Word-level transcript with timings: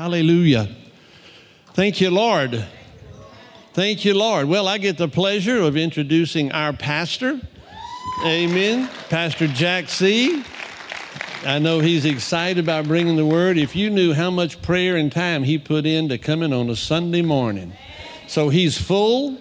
Hallelujah. 0.00 0.66
Thank 1.74 2.00
you, 2.00 2.08
Lord. 2.08 2.64
Thank 3.74 4.06
you, 4.06 4.14
Lord. 4.14 4.48
Well, 4.48 4.66
I 4.66 4.78
get 4.78 4.96
the 4.96 5.08
pleasure 5.08 5.60
of 5.60 5.76
introducing 5.76 6.50
our 6.52 6.72
pastor. 6.72 7.38
Amen. 8.24 8.88
Pastor 9.10 9.46
Jack 9.46 9.90
C. 9.90 10.42
I 11.44 11.58
know 11.58 11.80
he's 11.80 12.06
excited 12.06 12.64
about 12.64 12.86
bringing 12.86 13.16
the 13.16 13.26
word. 13.26 13.58
If 13.58 13.76
you 13.76 13.90
knew 13.90 14.14
how 14.14 14.30
much 14.30 14.62
prayer 14.62 14.96
and 14.96 15.12
time 15.12 15.42
he 15.42 15.58
put 15.58 15.84
in 15.84 16.08
to 16.08 16.16
coming 16.16 16.54
on 16.54 16.70
a 16.70 16.76
Sunday 16.76 17.20
morning. 17.20 17.74
So 18.26 18.48
he's 18.48 18.80
full, 18.80 19.36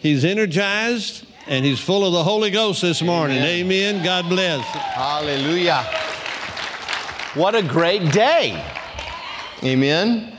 he's 0.00 0.22
energized, 0.22 1.26
and 1.46 1.64
he's 1.64 1.80
full 1.80 2.04
of 2.04 2.12
the 2.12 2.24
Holy 2.24 2.50
Ghost 2.50 2.82
this 2.82 3.00
morning. 3.00 3.38
Amen. 3.38 3.94
Amen. 3.94 4.04
God 4.04 4.28
bless. 4.28 4.66
Hallelujah. 4.66 5.82
What 7.32 7.54
a 7.54 7.62
great 7.62 8.12
day. 8.12 8.82
Amen. 9.64 10.36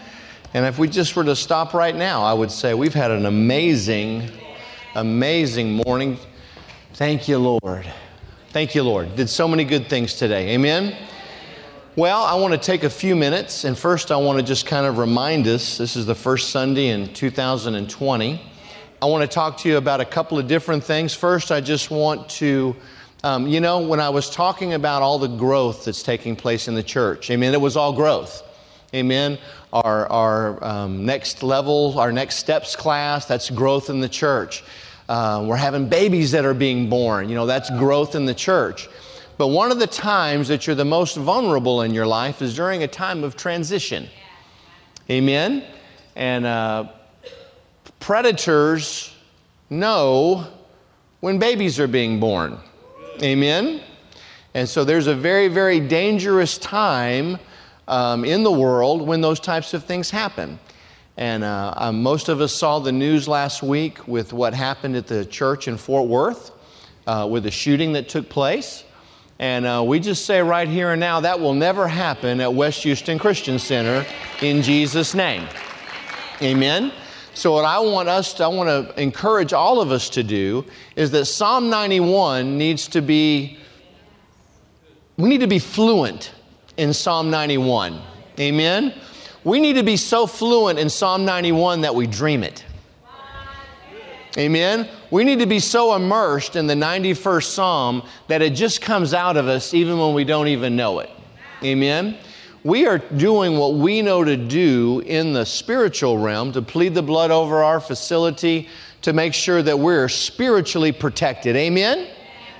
And 0.53 0.67
if 0.67 0.77
we 0.77 0.87
just 0.87 1.15
were 1.15 1.23
to 1.23 1.35
stop 1.35 1.73
right 1.73 1.95
now, 1.95 2.21
I 2.21 2.31
would 2.31 2.51
say 2.51 2.75
we've 2.75 2.93
had 2.93 3.09
an 3.09 3.25
amazing, 3.25 4.29
amazing 4.93 5.73
morning. 5.73 6.19
Thank 6.93 7.27
you, 7.27 7.39
Lord. 7.39 7.91
Thank 8.49 8.75
you, 8.75 8.83
Lord. 8.83 9.15
Did 9.15 9.27
so 9.27 9.47
many 9.47 9.63
good 9.63 9.89
things 9.89 10.13
today. 10.13 10.49
Amen. 10.49 10.95
Well, 11.95 12.21
I 12.21 12.35
want 12.35 12.53
to 12.53 12.59
take 12.59 12.83
a 12.83 12.89
few 12.89 13.15
minutes, 13.15 13.63
and 13.63 13.75
first 13.75 14.11
I 14.11 14.17
want 14.17 14.37
to 14.37 14.45
just 14.45 14.67
kind 14.67 14.85
of 14.85 14.99
remind 14.99 15.47
us 15.47 15.79
this 15.79 15.95
is 15.95 16.05
the 16.05 16.13
first 16.13 16.51
Sunday 16.51 16.89
in 16.89 17.11
2020. 17.11 18.41
I 19.01 19.05
want 19.07 19.23
to 19.23 19.27
talk 19.27 19.57
to 19.59 19.69
you 19.69 19.77
about 19.77 20.01
a 20.01 20.05
couple 20.05 20.37
of 20.37 20.47
different 20.47 20.83
things. 20.83 21.15
First, 21.15 21.51
I 21.51 21.61
just 21.61 21.89
want 21.89 22.29
to, 22.29 22.75
um, 23.23 23.47
you 23.47 23.59
know, 23.59 23.79
when 23.79 23.99
I 23.99 24.09
was 24.09 24.29
talking 24.29 24.73
about 24.73 25.01
all 25.01 25.17
the 25.17 25.35
growth 25.35 25.85
that's 25.85 26.03
taking 26.03 26.35
place 26.35 26.67
in 26.67 26.75
the 26.75 26.83
church, 26.83 27.31
I 27.31 27.37
mean, 27.37 27.55
it 27.55 27.61
was 27.61 27.75
all 27.75 27.91
growth. 27.91 28.43
Amen. 28.95 29.37
Our, 29.73 30.07
our 30.09 30.63
um, 30.63 31.05
next 31.05 31.43
level, 31.43 31.99
our 31.99 32.13
next 32.13 32.37
steps 32.37 32.77
class, 32.77 33.25
that's 33.25 33.49
growth 33.49 33.89
in 33.89 33.99
the 33.99 34.07
church. 34.07 34.63
Uh, 35.09 35.43
we're 35.45 35.57
having 35.57 35.89
babies 35.89 36.31
that 36.31 36.45
are 36.45 36.53
being 36.53 36.89
born. 36.89 37.27
You 37.27 37.35
know, 37.35 37.45
that's 37.45 37.69
growth 37.71 38.15
in 38.15 38.25
the 38.25 38.33
church. 38.33 38.87
But 39.37 39.49
one 39.49 39.71
of 39.71 39.79
the 39.79 39.87
times 39.87 40.47
that 40.47 40.65
you're 40.65 40.77
the 40.77 40.85
most 40.85 41.17
vulnerable 41.17 41.81
in 41.81 41.93
your 41.93 42.07
life 42.07 42.41
is 42.41 42.55
during 42.55 42.83
a 42.83 42.87
time 42.87 43.25
of 43.25 43.35
transition. 43.35 44.07
Amen. 45.09 45.65
And 46.15 46.45
uh, 46.45 46.87
predators 47.99 49.13
know 49.69 50.47
when 51.19 51.37
babies 51.37 51.81
are 51.81 51.87
being 51.87 52.21
born. 52.21 52.57
Amen. 53.21 53.81
And 54.53 54.69
so 54.69 54.85
there's 54.85 55.07
a 55.07 55.15
very, 55.15 55.49
very 55.49 55.81
dangerous 55.81 56.57
time 56.57 57.39
um, 57.87 58.25
in 58.25 58.43
the 58.43 58.51
world 58.51 59.01
when 59.01 59.21
those 59.21 59.39
types 59.39 59.73
of 59.73 59.85
things 59.85 60.09
happen. 60.09 60.59
And 61.17 61.43
uh, 61.43 61.73
uh, 61.77 61.91
most 61.91 62.27
of 62.27 62.41
us 62.41 62.53
saw 62.53 62.79
the 62.79 62.91
news 62.91 63.27
last 63.27 63.63
week 63.63 64.07
with 64.07 64.33
what 64.33 64.53
happened 64.53 64.95
at 64.95 65.07
the 65.07 65.25
church 65.25 65.67
in 65.67 65.77
Fort 65.77 66.07
Worth 66.07 66.51
uh, 67.07 67.27
with 67.29 67.43
the 67.43 67.51
shooting 67.51 67.93
that 67.93 68.09
took 68.09 68.27
place. 68.29 68.83
And 69.39 69.65
uh, 69.65 69.83
we 69.85 69.99
just 69.99 70.25
say 70.25 70.41
right 70.41 70.67
here 70.67 70.91
and 70.91 70.99
now 70.99 71.21
that 71.21 71.39
will 71.39 71.53
never 71.53 71.87
happen 71.87 72.39
at 72.39 72.53
West 72.53 72.83
Houston 72.83 73.19
Christian 73.19 73.59
Center 73.59 74.05
in 74.41 74.61
Jesus' 74.61 75.13
name. 75.13 75.47
Amen. 76.41 76.91
So, 77.33 77.51
what 77.51 77.65
I 77.65 77.79
want 77.79 78.07
us 78.07 78.33
to, 78.35 78.45
I 78.45 78.47
want 78.47 78.69
to 78.69 79.01
encourage 79.01 79.51
all 79.51 79.81
of 79.81 79.91
us 79.91 80.09
to 80.11 80.23
do 80.23 80.63
is 80.95 81.11
that 81.11 81.25
Psalm 81.25 81.69
91 81.69 82.57
needs 82.57 82.87
to 82.89 83.01
be, 83.01 83.57
we 85.17 85.27
need 85.27 85.41
to 85.41 85.47
be 85.47 85.59
fluent 85.59 86.31
in 86.77 86.93
Psalm 86.93 87.29
91. 87.29 88.01
Amen? 88.39 88.93
We 89.43 89.59
need 89.59 89.73
to 89.73 89.83
be 89.83 89.97
so 89.97 90.27
fluent 90.27 90.79
in 90.79 90.89
Psalm 90.89 91.25
91 91.25 91.81
that 91.81 91.93
we 91.93 92.07
dream 92.07 92.43
it. 92.43 92.65
Amen? 94.37 94.89
We 95.11 95.23
need 95.23 95.39
to 95.39 95.45
be 95.45 95.59
so 95.59 95.95
immersed 95.95 96.55
in 96.55 96.67
the 96.67 96.73
91st 96.73 97.43
Psalm 97.43 98.03
that 98.27 98.41
it 98.41 98.51
just 98.51 98.81
comes 98.81 99.13
out 99.13 99.37
of 99.37 99.47
us 99.47 99.73
even 99.73 99.97
when 99.97 100.13
we 100.13 100.25
don't 100.25 100.49
even 100.49 100.75
know 100.75 100.99
it. 100.99 101.09
Amen? 101.63 102.17
We 102.63 102.85
are 102.87 102.97
doing 102.97 103.57
what 103.57 103.75
we 103.75 104.01
know 104.01 104.23
to 104.23 104.35
do 104.35 105.01
in 105.05 105.33
the 105.33 105.45
spiritual 105.45 106.17
realm 106.17 106.51
to 106.53 106.61
plead 106.61 106.95
the 106.95 107.03
blood 107.03 107.31
over 107.31 107.63
our 107.63 107.79
facility 107.79 108.67
to 109.03 109.13
make 109.13 109.33
sure 109.33 109.61
that 109.61 109.77
we're 109.77 110.09
spiritually 110.09 110.91
protected. 110.91 111.55
Amen? 111.55 112.07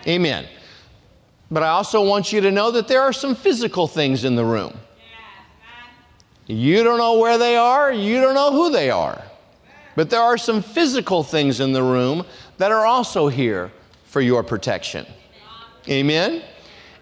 Amen. 0.08 0.46
But 1.52 1.64
I 1.64 1.70
also 1.70 2.04
want 2.04 2.34
you 2.34 2.42
to 2.42 2.52
know 2.52 2.72
that 2.72 2.88
there 2.88 3.02
are 3.02 3.14
some 3.14 3.36
physical 3.36 3.88
things 3.88 4.24
in 4.24 4.36
the 4.36 4.46
room. 4.46 4.78
You 6.48 6.84
don't 6.84 6.98
know 6.98 7.18
where 7.18 7.38
they 7.38 7.58
are, 7.58 7.92
you 7.92 8.22
don't 8.22 8.36
know 8.36 8.52
who 8.52 8.72
they 8.72 8.90
are. 8.92 9.24
But 9.96 10.10
there 10.10 10.22
are 10.22 10.38
some 10.38 10.62
physical 10.62 11.24
things 11.24 11.60
in 11.60 11.74
the 11.74 11.82
room 11.82 12.26
that 12.58 12.72
are 12.72 12.86
also 12.86 13.28
here 13.28 13.72
for 14.06 14.22
your 14.22 14.44
protection. 14.44 15.06
Amen? 15.90 16.44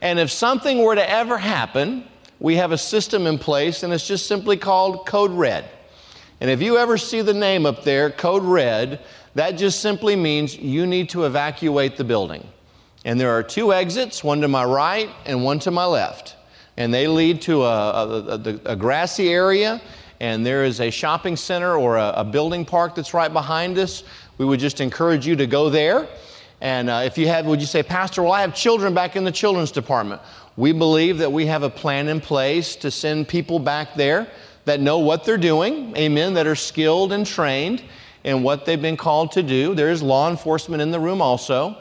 And 0.01 0.19
if 0.19 0.29
something 0.29 0.79
were 0.79 0.95
to 0.95 1.09
ever 1.09 1.37
happen, 1.37 2.05
we 2.39 2.55
have 2.55 2.71
a 2.71 2.77
system 2.77 3.25
in 3.25 3.39
place 3.39 3.83
and 3.83 3.93
it's 3.93 4.07
just 4.07 4.27
simply 4.27 4.57
called 4.57 5.05
Code 5.05 5.31
Red. 5.31 5.69
And 6.41 6.49
if 6.49 6.61
you 6.61 6.77
ever 6.77 6.97
see 6.97 7.21
the 7.21 7.33
name 7.33 7.65
up 7.65 7.83
there, 7.83 8.11
Code 8.11 8.43
Red, 8.43 8.99
that 9.35 9.51
just 9.51 9.79
simply 9.79 10.15
means 10.15 10.57
you 10.57 10.85
need 10.85 11.09
to 11.09 11.23
evacuate 11.25 11.95
the 11.95 12.03
building. 12.03 12.47
And 13.06 13.19
there 13.19 13.31
are 13.31 13.44
two 13.44 13.74
exits, 13.74 14.24
one 14.24 14.41
to 14.41 14.47
my 14.47 14.64
right 14.64 15.09
and 15.25 15.44
one 15.44 15.59
to 15.59 15.72
my 15.72 15.86
left. 15.86 16.36
And 16.78 16.94
they 16.94 17.08
lead 17.08 17.41
to 17.44 17.64
a, 17.64 17.91
a, 17.91 18.19
a, 18.36 18.59
a 18.66 18.75
grassy 18.75 19.30
area, 19.30 19.81
and 20.19 20.46
there 20.46 20.64
is 20.64 20.80
a 20.80 20.90
shopping 20.90 21.36
center 21.36 21.75
or 21.75 21.97
a, 21.97 22.24
building 22.24 22.66
park 22.66 22.96
that's 22.96 23.14
right 23.14 23.31
behind 23.31 23.78
us. 23.78 24.03
We 24.38 24.46
would 24.46 24.59
just 24.59 24.80
encourage 24.80 25.28
you 25.28 25.36
to 25.36 25.46
go 25.46 25.69
there. 25.69 26.08
And 26.62 26.90
uh, 26.90 27.03
if 27.06 27.18
you 27.18 27.28
have, 27.28 27.46
would 27.46 27.59
you 27.59 27.68
say, 27.68 27.84
Pastor, 27.84 28.24
well, 28.24 28.31
I 28.31 28.41
have 28.41 28.56
children 28.56 28.94
back 28.94 29.18
in 29.18 29.25
the 29.25 29.31
children's 29.31 29.72
department. 29.72 30.22
We 30.56 30.72
believe 30.72 31.18
that 31.18 31.31
we 31.31 31.46
have 31.47 31.64
a 31.64 31.70
plan 31.70 32.08
in 32.08 32.22
place 32.22 32.78
to 32.78 32.90
send 32.90 33.28
people 33.28 33.59
back 33.59 33.96
there 33.96 34.28
that 34.66 34.80
know 34.80 35.00
what 35.00 35.25
they're 35.25 35.38
doing, 35.38 35.96
amen, 35.97 36.35
that 36.35 36.47
are 36.47 36.56
skilled 36.56 37.12
and 37.12 37.25
trained 37.25 37.84
in 38.24 38.44
what 38.44 38.66
they've 38.66 38.81
been 38.81 38.96
called 38.96 39.34
to 39.34 39.44
do. 39.44 39.75
There 39.75 39.90
is 39.90 40.02
law 40.02 40.30
enforcement 40.30 40.81
in 40.81 40.91
the 40.91 41.00
room 41.00 41.22
also 41.22 41.78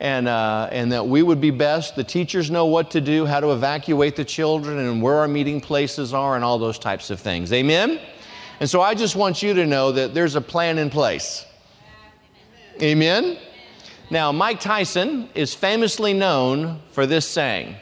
and, 0.00 0.28
uh, 0.28 0.68
and 0.72 0.92
that 0.92 1.06
we 1.06 1.22
would 1.22 1.40
be 1.40 1.50
best. 1.50 1.96
The 1.96 2.04
teachers 2.04 2.50
know 2.50 2.66
what 2.66 2.90
to 2.92 3.00
do, 3.00 3.26
how 3.26 3.40
to 3.40 3.52
evacuate 3.52 4.16
the 4.16 4.24
children, 4.24 4.78
and 4.78 5.00
where 5.00 5.16
our 5.16 5.28
meeting 5.28 5.60
places 5.60 6.12
are, 6.12 6.34
and 6.34 6.44
all 6.44 6.58
those 6.58 6.78
types 6.78 7.10
of 7.10 7.20
things. 7.20 7.52
Amen? 7.52 8.00
And 8.60 8.68
so 8.68 8.80
I 8.80 8.94
just 8.94 9.16
want 9.16 9.42
you 9.42 9.54
to 9.54 9.66
know 9.66 9.92
that 9.92 10.14
there's 10.14 10.36
a 10.36 10.40
plan 10.40 10.78
in 10.78 10.90
place. 10.90 11.46
Amen? 12.82 13.38
Now, 14.10 14.32
Mike 14.32 14.60
Tyson 14.60 15.28
is 15.34 15.54
famously 15.54 16.12
known 16.12 16.80
for 16.90 17.06
this 17.06 17.26
saying 17.28 17.76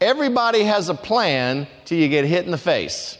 Everybody 0.00 0.64
has 0.64 0.88
a 0.88 0.94
plan 0.94 1.66
till 1.84 1.98
you 1.98 2.08
get 2.08 2.24
hit 2.24 2.44
in 2.44 2.50
the 2.50 2.58
face. 2.58 3.16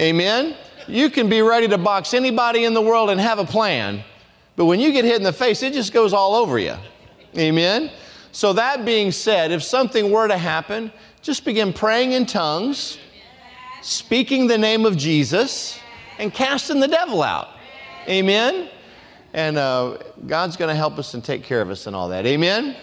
Amen? 0.00 0.56
You 0.88 1.08
can 1.08 1.28
be 1.28 1.40
ready 1.40 1.68
to 1.68 1.78
box 1.78 2.14
anybody 2.14 2.64
in 2.64 2.74
the 2.74 2.82
world 2.82 3.10
and 3.10 3.20
have 3.20 3.38
a 3.38 3.44
plan 3.44 4.02
but 4.56 4.66
when 4.66 4.80
you 4.80 4.92
get 4.92 5.04
hit 5.04 5.16
in 5.16 5.22
the 5.22 5.32
face, 5.32 5.62
it 5.62 5.72
just 5.72 5.92
goes 5.92 6.12
all 6.12 6.34
over 6.34 6.58
you. 6.58 6.76
Amen? 7.36 7.90
So, 8.32 8.52
that 8.54 8.84
being 8.84 9.12
said, 9.12 9.52
if 9.52 9.62
something 9.62 10.10
were 10.10 10.28
to 10.28 10.36
happen, 10.36 10.92
just 11.22 11.44
begin 11.44 11.72
praying 11.72 12.12
in 12.12 12.26
tongues, 12.26 12.98
speaking 13.82 14.46
the 14.46 14.58
name 14.58 14.84
of 14.86 14.96
Jesus, 14.96 15.78
and 16.18 16.32
casting 16.32 16.80
the 16.80 16.88
devil 16.88 17.22
out. 17.22 17.48
Amen? 18.08 18.68
And 19.32 19.56
uh, 19.56 19.98
God's 20.26 20.56
going 20.56 20.68
to 20.68 20.74
help 20.74 20.98
us 20.98 21.14
and 21.14 21.24
take 21.24 21.42
care 21.42 21.60
of 21.60 21.70
us 21.70 21.86
and 21.86 21.96
all 21.96 22.08
that. 22.10 22.26
Amen? 22.26 22.76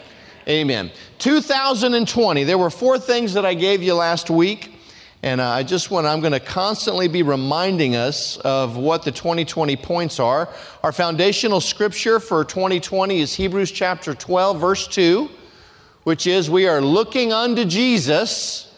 Amen. 0.48 0.92
2020, 1.20 2.44
there 2.44 2.58
were 2.58 2.70
four 2.70 2.98
things 2.98 3.34
that 3.34 3.46
I 3.46 3.54
gave 3.54 3.84
you 3.84 3.94
last 3.94 4.30
week. 4.30 4.71
And 5.24 5.40
uh, 5.40 5.50
I 5.50 5.62
just 5.62 5.92
want, 5.92 6.08
I'm 6.08 6.20
going 6.20 6.34
to 6.34 6.40
constantly 6.40 7.08
be 7.08 7.22
reminding 7.22 7.96
us 7.96 8.38
of 8.38 8.76
what 8.76 9.04
the 9.04 9.12
2020 9.12 9.76
points 9.76 10.20
are. 10.20 10.50
Our 10.82 10.92
foundational 10.92 11.62
scripture 11.62 12.20
for 12.20 12.44
2020 12.44 13.22
is 13.22 13.36
Hebrews 13.36 13.72
chapter 13.72 14.16
12, 14.16 14.60
verse 14.60 14.88
2, 14.88 15.30
which 16.04 16.26
is, 16.26 16.50
We 16.50 16.68
are 16.68 16.82
looking 16.82 17.32
unto 17.32 17.66
Jesus, 17.66 18.74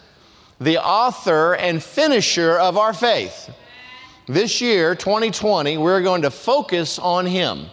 the 0.60 0.84
author 0.84 1.54
and 1.54 1.82
finisher 1.82 2.58
of 2.58 2.76
our 2.76 2.92
faith. 2.92 3.50
This 4.26 4.60
year, 4.60 4.94
2020, 4.94 5.78
we're 5.78 6.02
going 6.02 6.22
to 6.22 6.30
focus 6.30 6.98
on 6.98 7.24
Him. 7.24 7.66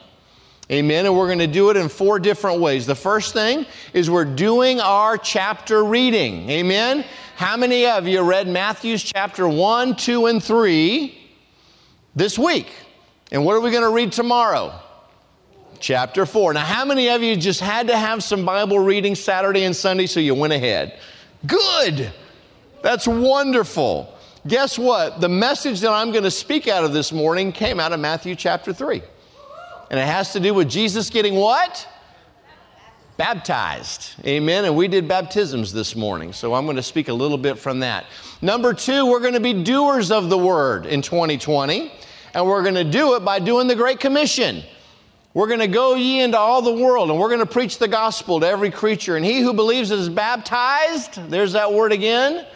Amen. 0.72 1.06
And 1.06 1.18
we're 1.18 1.28
going 1.28 1.40
to 1.40 1.48
do 1.48 1.70
it 1.70 1.76
in 1.76 1.90
four 1.90 2.18
different 2.20 2.62
ways. 2.62 2.86
The 2.86 2.96
first 2.96 3.34
thing 3.34 3.66
is 3.94 4.10
we're 4.10 4.24
doing 4.24 4.80
our 4.80 5.18
chapter 5.18 5.84
reading. 5.84 6.50
Amen. 6.50 7.04
How 7.42 7.58
many 7.58 7.88
of 7.88 8.08
you 8.08 8.22
read 8.22 8.48
Matthew's 8.48 9.02
chapter 9.02 9.50
1, 9.50 9.96
2, 9.96 10.28
and 10.28 10.44
3 10.44 11.18
this 12.16 12.38
week? 12.38 12.72
And 13.32 13.44
what 13.44 13.56
are 13.56 13.62
we 13.62 13.72
going 13.72 13.82
to 13.82 13.90
read 13.90 14.12
tomorrow? 14.12 14.80
Chapter 15.80 16.28
4. 16.28 16.54
Now, 16.54 16.64
how 16.64 16.86
many 16.86 17.10
of 17.10 17.24
you 17.24 17.36
just 17.36 17.60
had 17.60 17.88
to 17.88 17.98
have 17.98 18.24
some 18.24 18.46
Bible 18.46 18.78
reading 18.78 19.16
Saturday 19.16 19.64
and 19.64 19.76
Sunday 19.76 20.06
so 20.06 20.20
you 20.20 20.36
went 20.36 20.54
ahead? 20.54 21.00
Good. 21.48 22.14
That's 22.84 23.08
wonderful. 23.08 24.16
Guess 24.46 24.78
what? 24.78 25.20
The 25.20 25.30
message 25.30 25.80
that 25.80 25.92
I'm 25.92 26.12
going 26.12 26.26
to 26.26 26.30
speak 26.30 26.68
out 26.68 26.84
of 26.84 26.94
this 26.94 27.12
morning 27.12 27.54
came 27.54 27.80
out 27.80 27.92
of 27.92 28.00
Matthew 28.00 28.36
chapter 28.36 28.72
3. 28.72 29.02
And 29.90 30.00
it 30.00 30.06
has 30.06 30.34
to 30.34 30.40
do 30.40 30.54
with 30.54 30.70
Jesus 30.70 31.10
getting 31.10 31.34
what? 31.34 31.88
Baptized. 33.22 34.16
Amen. 34.26 34.66
And 34.66 34.76
we 34.76 34.88
did 34.88 35.08
baptisms 35.08 35.72
this 35.72 35.96
morning. 35.96 36.34
So 36.34 36.56
I'm 36.56 36.66
going 36.66 36.78
to 36.78 36.82
speak 36.82 37.08
a 37.08 37.14
little 37.14 37.38
bit 37.38 37.60
from 37.60 37.82
that. 37.82 38.08
Number 38.42 38.74
two, 38.74 39.06
we're 39.06 39.20
going 39.20 39.36
to 39.36 39.40
be 39.40 39.54
doers 39.54 40.10
of 40.10 40.32
the 40.32 40.38
word 40.40 40.88
in 40.88 41.04
2020. 41.04 41.92
And 42.34 42.48
we're 42.48 42.64
going 42.64 42.74
to 42.74 42.84
do 42.84 43.14
it 43.14 43.24
by 43.24 43.38
doing 43.38 43.68
the 43.68 43.76
Great 43.76 44.00
Commission. 44.00 44.64
We're 45.36 45.46
going 45.46 45.60
to 45.60 45.68
go 45.68 45.94
ye 45.94 46.20
into 46.20 46.40
all 46.40 46.64
the 46.64 46.74
world 46.74 47.12
and 47.12 47.20
we're 47.20 47.28
going 47.28 47.42
to 47.42 47.46
preach 47.46 47.78
the 47.78 47.88
gospel 47.88 48.40
to 48.40 48.48
every 48.48 48.72
creature. 48.72 49.16
And 49.16 49.24
he 49.24 49.40
who 49.40 49.54
believes 49.54 49.92
is 49.92 50.10
baptized, 50.10 51.30
there's 51.30 51.54
that 51.54 51.72
word 51.72 51.92
again, 51.92 52.48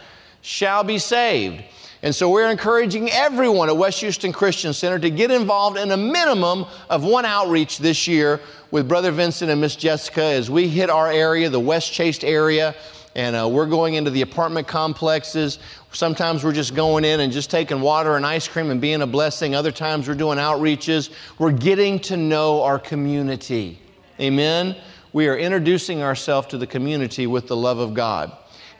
shall 0.42 0.84
be 0.84 0.98
saved. 0.98 1.64
And 2.06 2.13
so 2.13 2.30
we're 2.30 2.52
encouraging 2.52 3.10
everyone 3.10 3.68
at 3.68 3.75
West 3.75 4.00
Houston 4.02 4.31
Christian 4.31 4.74
Center 4.74 5.00
to 5.00 5.10
get 5.10 5.31
involved 5.31 5.75
in 5.75 5.90
a 5.90 5.98
minimum 5.98 6.68
of 6.88 7.04
one 7.04 7.25
outreach 7.25 7.80
this 7.80 8.07
year 8.07 8.40
with 8.69 8.88
Brother 8.88 9.12
Vincent 9.12 9.50
and 9.50 9.60
Miss 9.60 9.75
Jessica 9.75 10.22
as 10.22 10.48
we 10.48 10.68
hit 10.68 10.92
our 10.92 11.12
area, 11.12 11.50
the 11.50 11.60
Westchase 11.60 12.24
area, 12.24 12.75
and 13.16 13.36
uh, 13.36 13.48
we're 13.48 13.66
going 13.66 13.96
into 13.96 14.12
the 14.12 14.22
apartment 14.22 14.68
complexes. 14.68 15.57
Sometimes 15.94 16.44
we're 16.44 16.54
just 16.54 16.75
going 16.75 17.06
in 17.06 17.22
and 17.22 17.34
just 17.34 17.50
taking 17.50 17.81
water 17.81 18.18
and 18.18 18.24
ice 18.24 18.48
cream 18.48 18.69
and 18.69 18.80
being 18.80 19.02
a 19.02 19.07
blessing. 19.07 19.56
Other 19.56 19.72
times 19.72 20.07
we're 20.07 20.13
doing 20.13 20.38
outreaches. 20.38 21.10
We're 21.40 21.54
getting 21.54 21.98
to 22.02 22.18
know 22.18 22.62
our 22.62 22.78
community. 22.78 23.80
Amen. 24.19 24.75
We 25.12 25.28
are 25.28 25.36
introducing 25.36 26.04
ourselves 26.04 26.50
to 26.50 26.60
the 26.60 26.68
community 26.68 27.25
with 27.25 27.48
the 27.48 27.57
love 27.57 27.80
of 27.80 27.96
God. 27.96 28.31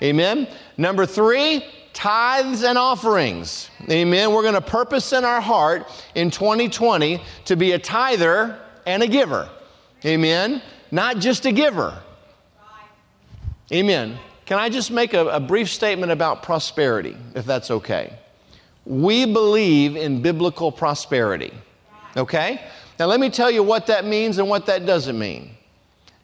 Amen. 0.04 0.48
Number 0.78 1.08
three, 1.08 1.64
tithes 1.96 2.64
and 2.64 2.78
offerings. 2.78 3.72
Amen. 3.90 4.32
We're 4.32 4.44
going 4.44 4.54
to 4.54 4.62
purpose 4.62 5.14
in 5.14 5.26
our 5.26 5.42
heart 5.42 5.88
in 6.14 6.30
2020 6.30 7.22
to 7.46 7.56
be 7.56 7.72
a 7.72 7.80
tither 7.80 8.60
and 8.86 9.02
a 9.02 9.08
giver. 9.08 9.50
Amen. 10.06 10.62
Not 10.92 11.18
just 11.18 11.46
a 11.46 11.52
giver. 11.52 11.98
Amen. 13.72 14.20
Can 14.46 14.60
I 14.60 14.70
just 14.70 14.92
make 14.92 15.16
a, 15.16 15.26
a 15.28 15.40
brief 15.40 15.70
statement 15.70 16.12
about 16.12 16.44
prosperity, 16.44 17.18
if 17.34 17.46
that's 17.46 17.72
okay? 17.72 18.14
We 18.86 19.26
believe 19.26 19.96
in 19.96 20.22
biblical 20.22 20.72
prosperity. 20.72 21.52
Okay? 22.16 22.62
Now, 23.00 23.08
let 23.08 23.20
me 23.20 23.30
tell 23.30 23.50
you 23.50 23.64
what 23.64 23.88
that 23.88 24.06
means 24.06 24.38
and 24.38 24.48
what 24.48 24.68
that 24.68 24.86
doesn't 24.86 25.18
mean. 25.18 25.56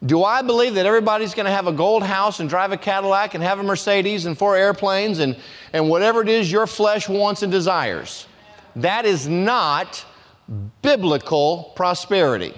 Do 0.03 0.23
I 0.23 0.41
believe 0.41 0.73
that 0.75 0.87
everybody's 0.87 1.35
going 1.35 1.45
to 1.45 1.51
have 1.51 1.67
a 1.67 1.71
gold 1.71 2.01
house 2.01 2.39
and 2.39 2.49
drive 2.49 2.71
a 2.71 2.77
Cadillac 2.77 3.35
and 3.35 3.43
have 3.43 3.59
a 3.59 3.63
Mercedes 3.63 4.25
and 4.25 4.35
four 4.35 4.55
airplanes 4.55 5.19
and, 5.19 5.37
and 5.73 5.89
whatever 5.89 6.21
it 6.21 6.29
is 6.29 6.51
your 6.51 6.65
flesh 6.65 7.07
wants 7.07 7.43
and 7.43 7.51
desires? 7.51 8.25
That 8.75 9.05
is 9.05 9.27
not 9.27 10.03
biblical 10.81 11.71
prosperity. 11.75 12.53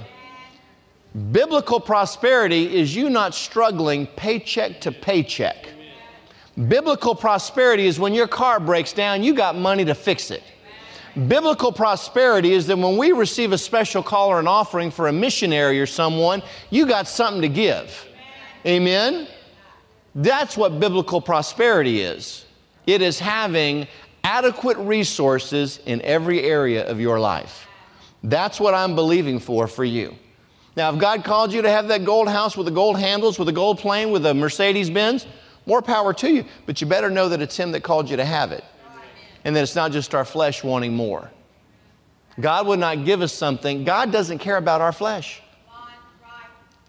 Biblical 1.31 1.81
prosperity 1.81 2.75
is 2.80 2.95
you 2.95 3.10
not 3.10 3.36
struggling 3.36 4.07
paycheck 4.07 4.80
to 4.81 4.92
paycheck. 4.92 5.68
Biblical 6.68 7.13
prosperity 7.13 7.88
is 7.88 8.00
when 8.00 8.13
your 8.13 8.28
car 8.28 8.60
breaks 8.60 8.94
down, 8.94 9.22
you 9.22 9.34
got 9.34 9.57
money 9.57 9.84
to 9.86 9.95
fix 9.95 10.31
it. 10.31 10.44
Biblical 11.15 11.71
prosperity 11.71 12.54
is 12.54 12.65
that 12.68 12.77
when 12.77 12.98
we 12.98 13.12
receive 13.12 13.51
a 13.51 13.57
special 13.57 14.01
call 14.01 14.30
or 14.30 14.39
an 14.39 14.48
offering 14.48 14.89
for 14.89 15.07
a 15.07 15.13
missionary 15.13 15.80
or 15.80 15.86
someone, 15.86 16.42
you 16.71 16.88
got 16.88 17.07
something 17.07 17.42
to 17.44 17.50
give. 17.50 18.07
Amen? 18.65 19.27
That's 20.15 20.57
what 20.57 20.80
biblical 20.80 21.21
prosperity 21.21 22.01
is. 22.01 22.45
It 22.88 23.04
is 23.04 23.19
having 23.19 23.88
adequate 24.24 24.77
resources 24.77 25.80
in 25.86 26.01
every 26.01 26.42
area 26.42 26.88
of 26.89 27.00
your 27.00 27.19
life. 27.19 27.68
That's 28.24 28.59
what 28.59 28.74
I'm 28.74 28.95
believing 28.95 29.39
for 29.39 29.68
for 29.68 29.83
you. 29.83 30.16
Now, 30.75 30.92
if 30.92 31.00
God 31.00 31.24
called 31.24 31.54
you 31.54 31.62
to 31.62 31.69
have 31.69 31.89
that 31.89 32.06
gold 32.06 32.27
house 32.27 32.57
with 32.57 32.66
the 32.66 32.71
gold 32.71 32.98
handles, 32.98 33.38
with 33.38 33.50
a 33.50 33.54
gold 33.54 33.77
plane, 33.77 34.09
with 34.09 34.25
a 34.25 34.33
Mercedes 34.33 34.89
Benz, 34.89 35.27
more 35.68 35.83
power 35.83 36.13
to 36.13 36.31
you. 36.31 36.45
But 36.66 36.81
you 36.81 36.88
better 36.88 37.12
know 37.12 37.30
that 37.30 37.42
it's 37.42 37.56
Him 37.56 37.71
that 37.74 37.83
called 37.83 38.09
you 38.09 38.18
to 38.18 38.25
have 38.25 38.51
it 38.51 38.63
and 39.44 39.56
that 39.56 39.63
it's 39.63 39.75
not 39.75 39.92
just 39.92 40.16
our 40.16 40.25
flesh 40.25 40.63
wanting 40.63 40.94
more. 40.94 41.30
God 42.40 42.68
would 42.68 42.80
not 42.80 43.06
give 43.06 43.22
us 43.22 43.34
something, 43.34 43.84
God 43.84 44.12
doesn't 44.12 44.40
care 44.40 44.57
about 44.57 44.81
our 44.81 44.92
flesh. 44.92 45.42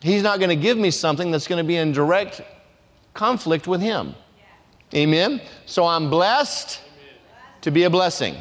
He's 0.00 0.22
not 0.22 0.38
going 0.38 0.50
to 0.50 0.56
give 0.56 0.76
me 0.76 0.90
something 0.90 1.30
that's 1.30 1.46
going 1.46 1.62
to 1.62 1.66
be 1.66 1.76
in 1.76 1.92
direct 1.92 2.42
conflict 3.14 3.66
with 3.66 3.80
Him. 3.80 4.14
Amen? 4.94 5.40
So 5.64 5.86
I'm 5.86 6.10
blessed 6.10 6.80
to 7.62 7.70
be 7.70 7.84
a 7.84 7.90
blessing. 7.90 8.36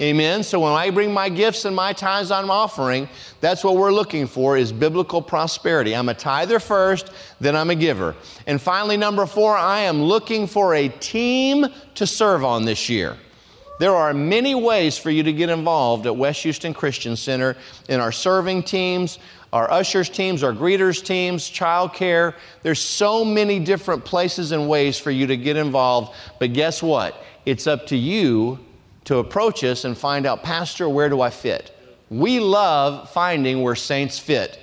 Amen. 0.00 0.42
So 0.42 0.60
when 0.60 0.72
I 0.72 0.90
bring 0.90 1.12
my 1.12 1.28
gifts 1.28 1.64
and 1.64 1.76
my 1.76 1.92
tithes 1.92 2.30
I'm 2.30 2.50
offering, 2.50 3.08
that's 3.40 3.62
what 3.62 3.76
we're 3.76 3.92
looking 3.92 4.26
for 4.26 4.56
is 4.56 4.72
biblical 4.72 5.20
prosperity. 5.20 5.94
I'm 5.94 6.08
a 6.08 6.14
tither 6.14 6.58
first, 6.58 7.10
then 7.40 7.54
I'm 7.54 7.70
a 7.70 7.74
giver. 7.74 8.14
And 8.46 8.60
finally, 8.60 8.96
number 8.96 9.26
four, 9.26 9.56
I 9.56 9.80
am 9.80 10.02
looking 10.02 10.46
for 10.46 10.74
a 10.74 10.88
team 10.88 11.66
to 11.94 12.06
serve 12.06 12.42
on 12.44 12.64
this 12.64 12.88
year. 12.88 13.16
There 13.82 13.96
are 13.96 14.14
many 14.14 14.54
ways 14.54 14.96
for 14.96 15.10
you 15.10 15.24
to 15.24 15.32
get 15.32 15.48
involved 15.48 16.06
at 16.06 16.16
West 16.16 16.44
Houston 16.44 16.72
Christian 16.72 17.16
Center 17.16 17.56
in 17.88 17.98
our 17.98 18.12
serving 18.12 18.62
teams, 18.62 19.18
our 19.52 19.68
ushers 19.72 20.08
teams, 20.08 20.44
our 20.44 20.52
greeters 20.52 21.04
teams, 21.04 21.50
childcare. 21.50 22.34
There's 22.62 22.78
so 22.78 23.24
many 23.24 23.58
different 23.58 24.04
places 24.04 24.52
and 24.52 24.68
ways 24.68 25.00
for 25.00 25.10
you 25.10 25.26
to 25.26 25.36
get 25.36 25.56
involved. 25.56 26.14
But 26.38 26.52
guess 26.52 26.80
what? 26.80 27.24
It's 27.44 27.66
up 27.66 27.88
to 27.88 27.96
you 27.96 28.60
to 29.06 29.16
approach 29.16 29.64
us 29.64 29.84
and 29.84 29.98
find 29.98 30.26
out, 30.26 30.44
Pastor, 30.44 30.88
where 30.88 31.08
do 31.08 31.20
I 31.20 31.30
fit? 31.30 31.76
We 32.08 32.38
love 32.38 33.10
finding 33.10 33.62
where 33.62 33.74
saints 33.74 34.16
fit. 34.16 34.60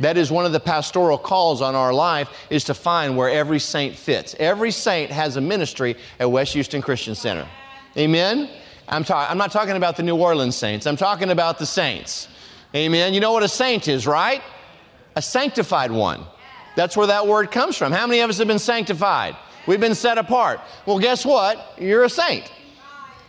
That 0.00 0.18
is 0.18 0.30
one 0.30 0.44
of 0.44 0.52
the 0.52 0.60
pastoral 0.60 1.16
calls 1.16 1.62
on 1.62 1.74
our 1.74 1.94
life 1.94 2.28
is 2.50 2.64
to 2.64 2.74
find 2.74 3.16
where 3.16 3.30
every 3.30 3.58
saint 3.58 3.96
fits. 3.96 4.36
Every 4.38 4.70
saint 4.70 5.10
has 5.12 5.36
a 5.36 5.40
ministry 5.40 5.96
at 6.20 6.30
West 6.30 6.52
Houston 6.52 6.82
Christian 6.82 7.14
Center. 7.14 7.48
Amen? 7.96 8.50
I'm, 8.88 9.04
ta- 9.04 9.28
I'm 9.30 9.38
not 9.38 9.52
talking 9.52 9.76
about 9.76 9.96
the 9.96 10.02
New 10.02 10.16
Orleans 10.16 10.56
saints, 10.56 10.86
I'm 10.86 10.96
talking 10.96 11.30
about 11.30 11.58
the 11.58 11.66
saints. 11.66 12.28
Amen? 12.74 13.14
You 13.14 13.20
know 13.20 13.32
what 13.32 13.42
a 13.42 13.48
saint 13.48 13.88
is, 13.88 14.06
right? 14.06 14.42
A 15.16 15.22
sanctified 15.22 15.90
one. 15.90 16.22
That's 16.76 16.96
where 16.96 17.06
that 17.06 17.26
word 17.26 17.50
comes 17.50 17.76
from. 17.76 17.92
How 17.92 18.06
many 18.06 18.20
of 18.20 18.30
us 18.30 18.38
have 18.38 18.46
been 18.46 18.58
sanctified? 18.58 19.36
We've 19.66 19.80
been 19.80 19.94
set 19.94 20.18
apart. 20.18 20.60
Well, 20.86 20.98
guess 20.98 21.24
what? 21.24 21.74
You're 21.78 22.04
a 22.04 22.10
saint. 22.10 22.50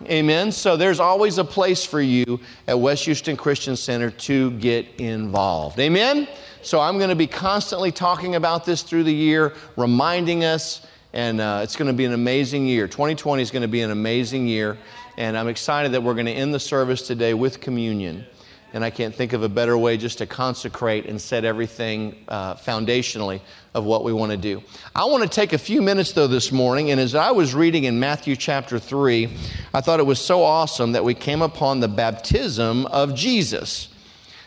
Amen. 0.06 0.52
So 0.52 0.78
there's 0.78 1.00
always 1.00 1.38
a 1.38 1.44
place 1.44 1.84
for 1.84 2.00
you 2.00 2.40
at 2.68 2.80
West 2.80 3.06
Houston 3.06 3.36
Christian 3.36 3.76
Center 3.76 4.10
to 4.12 4.52
get 4.52 4.88
involved. 4.98 5.80
Amen. 5.80 6.28
So 6.62 6.80
I'm 6.80 6.98
going 6.98 7.10
to 7.10 7.16
be 7.16 7.28
constantly 7.28 7.92
talking 7.92 8.36
about 8.36 8.66
this 8.66 8.82
through 8.82 9.04
the 9.04 9.14
year, 9.14 9.54
reminding 9.76 10.46
us 10.46 10.86
and 11.14 11.42
uh, 11.42 11.62
it's 11.64 11.76
going 11.76 11.88
to 11.88 11.94
be 11.94 12.06
an 12.06 12.14
amazing 12.14 12.68
year. 12.68 12.88
2020 12.88 13.42
is 13.42 13.52
going 13.52 13.64
to 13.64 13.68
be 13.68 13.82
an 13.82 13.92
amazing 13.92 14.48
year. 14.48 14.78
And 15.18 15.38
I'm 15.38 15.48
excited 15.48 15.94
that 15.94 16.04
we're 16.04 16.14
going 16.14 16.28
to 16.28 16.32
end 16.32 16.54
the 16.54 16.60
service 16.60 17.06
today 17.06 17.34
with 17.34 17.60
communion. 17.60 18.26
And 18.72 18.86
I 18.86 18.92
can't 18.92 19.16
think 19.16 19.34
of 19.34 19.42
a 19.42 19.50
better 19.50 19.76
way 19.76 19.98
just 19.98 20.20
to 20.20 20.28
consecrate 20.28 21.08
and 21.08 21.20
set 21.20 21.44
everything 21.44 22.24
uh, 22.28 22.54
foundationally 22.54 23.42
of 23.74 23.84
what 23.84 24.04
we 24.04 24.14
want 24.14 24.32
to 24.32 24.38
do. 24.38 24.62
I 24.94 25.06
want 25.06 25.24
to 25.24 25.30
take 25.30 25.54
a 25.54 25.58
few 25.58 25.82
minutes, 25.82 26.12
though, 26.12 26.28
this 26.28 26.52
morning. 26.52 26.92
And 26.92 27.00
as 27.00 27.16
I 27.16 27.32
was 27.32 27.56
reading 27.56 27.86
in 27.86 28.00
Matthew 28.00 28.36
chapter 28.36 28.78
3, 28.78 29.36
I 29.74 29.82
thought 29.82 30.00
it 30.00 30.06
was 30.06 30.20
so 30.20 30.44
awesome 30.44 30.92
that 30.92 31.04
we 31.04 31.16
came 31.16 31.42
upon 31.42 31.80
the 31.80 31.88
baptism 31.88 32.86
of 32.86 33.16
Jesus. 33.16 33.90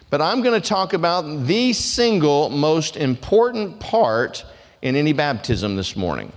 But 0.09 0.23
I'm 0.23 0.41
going 0.43 0.61
to 0.61 0.69
talk 0.69 0.93
about 0.93 1.47
the 1.47 1.73
single 1.73 2.49
most 2.49 2.97
important 2.97 3.81
part 3.81 4.45
in 4.83 4.95
any 4.95 5.13
baptism 5.13 5.75
this 5.75 5.97
morning. 5.97 6.33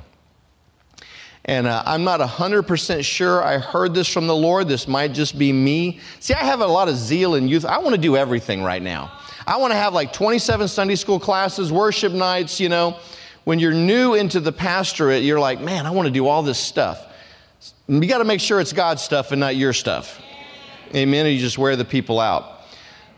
And 1.48 1.68
uh, 1.68 1.84
I'm 1.86 2.04
not 2.04 2.20
100% 2.20 3.04
sure 3.04 3.44
I 3.44 3.60
heard 3.60 3.94
this 3.94 4.08
from 4.12 4.26
the 4.26 4.36
Lord. 4.36 4.68
This 4.68 4.88
might 4.88 5.14
just 5.14 5.38
be 5.38 5.54
me. 5.54 6.00
See, 6.20 6.34
I 6.34 6.44
have 6.44 6.60
a 6.60 6.68
lot 6.68 6.90
of 6.90 6.96
zeal 6.96 7.36
in 7.36 7.48
youth. 7.48 7.66
I 7.66 7.78
want 7.78 7.94
to 7.96 8.02
do 8.02 8.18
everything 8.18 8.64
right 8.64 8.82
now. 8.82 9.12
I 9.46 9.58
want 9.58 9.72
to 9.72 9.78
have 9.78 9.94
like 9.94 10.12
27 10.12 10.68
Sunday 10.68 10.96
school 10.96 11.20
classes, 11.20 11.72
worship 11.72 12.12
nights, 12.12 12.60
you 12.60 12.68
know. 12.68 12.98
When 13.44 13.60
you're 13.60 13.76
new 13.76 14.16
into 14.16 14.40
the 14.40 14.52
pastorate, 14.52 15.22
you're 15.22 15.40
like, 15.40 15.62
man, 15.62 15.86
I 15.86 15.92
want 15.92 16.08
to 16.08 16.12
do 16.12 16.26
all 16.28 16.42
this 16.42 16.58
stuff. 16.58 17.06
You 17.88 18.08
got 18.08 18.18
to 18.18 18.24
make 18.24 18.40
sure 18.40 18.60
it's 18.60 18.74
God's 18.74 19.04
stuff 19.04 19.32
and 19.32 19.40
not 19.40 19.56
your 19.56 19.72
stuff. 19.72 20.20
Amen. 20.96 21.28
you 21.28 21.38
just 21.38 21.60
wear 21.60 21.76
the 21.76 21.86
people 21.86 22.20
out. 22.20 22.62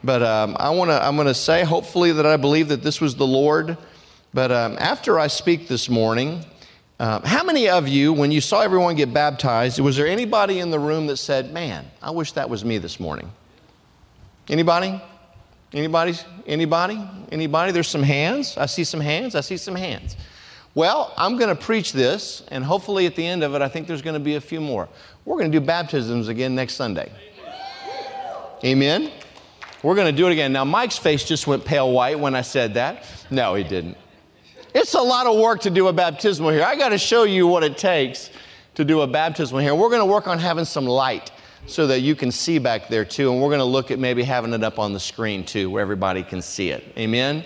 But 0.03 0.21
um, 0.21 0.57
I 0.59 0.71
want 0.71 0.91
to, 0.91 1.01
I'm 1.01 1.15
going 1.15 1.27
to 1.27 1.33
say, 1.33 1.63
hopefully, 1.63 2.11
that 2.11 2.25
I 2.25 2.35
believe 2.35 2.67
that 2.67 2.83
this 2.83 2.99
was 2.99 3.15
the 3.15 3.25
Lord. 3.25 3.77
But 4.33 4.51
um, 4.51 4.75
after 4.79 5.17
I 5.17 5.27
speak 5.27 5.69
this 5.69 5.89
morning, 5.89 6.43
uh, 6.99 7.25
how 7.25 7.43
many 7.43 7.69
of 7.69 7.87
you, 7.87 8.11
when 8.11 8.31
you 8.31 8.41
saw 8.41 8.61
everyone 8.61 8.95
get 8.95 9.13
baptized, 9.13 9.79
was 9.79 9.97
there 9.97 10.07
anybody 10.07 10.59
in 10.59 10.71
the 10.71 10.79
room 10.79 11.07
that 11.07 11.17
said, 11.17 11.53
Man, 11.53 11.85
I 12.01 12.11
wish 12.11 12.31
that 12.33 12.49
was 12.49 12.65
me 12.65 12.79
this 12.79 12.99
morning? 12.99 13.31
Anybody? 14.49 14.99
Anybody? 15.73 16.15
Anybody? 16.47 17.09
Anybody? 17.31 17.71
There's 17.71 17.87
some 17.87 18.03
hands. 18.03 18.57
I 18.57 18.65
see 18.65 18.83
some 18.83 19.01
hands. 19.01 19.35
I 19.35 19.41
see 19.41 19.57
some 19.57 19.75
hands. 19.75 20.15
Well, 20.73 21.13
I'm 21.17 21.37
going 21.37 21.49
to 21.49 21.61
preach 21.61 21.91
this, 21.91 22.43
and 22.49 22.63
hopefully 22.63 23.05
at 23.05 23.15
the 23.15 23.25
end 23.25 23.43
of 23.43 23.53
it, 23.55 23.61
I 23.61 23.67
think 23.67 23.87
there's 23.87 24.01
going 24.01 24.13
to 24.13 24.19
be 24.19 24.35
a 24.35 24.41
few 24.41 24.61
more. 24.61 24.87
We're 25.25 25.37
going 25.37 25.51
to 25.51 25.59
do 25.59 25.65
baptisms 25.65 26.29
again 26.29 26.55
next 26.55 26.75
Sunday. 26.75 27.11
Amen. 28.63 29.11
We're 29.83 29.95
going 29.95 30.13
to 30.13 30.17
do 30.17 30.27
it 30.27 30.31
again. 30.31 30.53
Now, 30.53 30.65
Mike's 30.65 30.97
face 30.97 31.23
just 31.23 31.47
went 31.47 31.65
pale 31.65 31.91
white 31.91 32.19
when 32.19 32.35
I 32.35 32.41
said 32.41 32.75
that. 32.75 33.05
No, 33.29 33.55
he 33.55 33.63
didn't. 33.63 33.97
It's 34.79 34.93
a 34.93 35.01
lot 35.01 35.25
of 35.25 35.35
work 35.39 35.61
to 35.61 35.71
do 35.71 35.87
a 35.87 35.93
baptismal 35.93 36.51
here. 36.51 36.61
I 36.61 36.75
got 36.75 36.89
to 36.89 36.99
show 36.99 37.23
you 37.23 37.47
what 37.47 37.63
it 37.63 37.79
takes 37.79 38.29
to 38.75 38.85
do 38.85 39.01
a 39.01 39.07
baptismal 39.07 39.59
here. 39.59 39.73
We're 39.73 39.89
going 39.89 40.03
to 40.03 40.05
work 40.05 40.27
on 40.27 40.37
having 40.37 40.65
some 40.65 40.85
light 40.85 41.31
so 41.65 41.87
that 41.87 42.01
you 42.01 42.13
can 42.13 42.31
see 42.31 42.59
back 42.59 42.87
there 42.87 43.03
too. 43.03 43.31
And 43.31 43.41
we're 43.41 43.49
going 43.49 43.57
to 43.57 43.65
look 43.65 43.89
at 43.89 43.97
maybe 43.97 44.21
having 44.21 44.53
it 44.53 44.63
up 44.63 44.77
on 44.77 44.93
the 44.93 44.99
screen 44.99 45.43
too, 45.43 45.71
where 45.71 45.81
everybody 45.81 46.21
can 46.21 46.43
see 46.43 46.69
it. 46.69 46.83
Amen. 46.95 47.43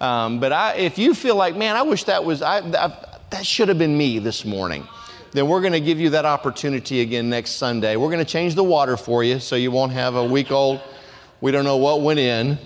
Um, 0.00 0.40
but 0.40 0.52
I, 0.52 0.76
if 0.76 0.96
you 0.96 1.12
feel 1.12 1.36
like, 1.36 1.54
man, 1.54 1.76
I 1.76 1.82
wish 1.82 2.04
that 2.04 2.24
was 2.24 2.40
I, 2.40 2.60
I, 2.60 3.08
that 3.28 3.44
should 3.44 3.68
have 3.68 3.76
been 3.76 3.98
me 3.98 4.18
this 4.18 4.46
morning, 4.46 4.88
then 5.32 5.48
we're 5.48 5.60
going 5.60 5.74
to 5.74 5.80
give 5.80 6.00
you 6.00 6.08
that 6.10 6.24
opportunity 6.24 7.02
again 7.02 7.28
next 7.28 7.56
Sunday. 7.56 7.96
We're 7.96 8.10
going 8.10 8.24
to 8.24 8.32
change 8.32 8.54
the 8.54 8.64
water 8.64 8.96
for 8.96 9.22
you, 9.22 9.38
so 9.38 9.54
you 9.54 9.70
won't 9.70 9.92
have 9.92 10.14
a 10.14 10.24
week 10.24 10.50
old. 10.50 10.80
We 11.42 11.50
don't 11.52 11.64
know 11.64 11.76
what 11.76 12.00
went 12.00 12.20
in, 12.20 12.56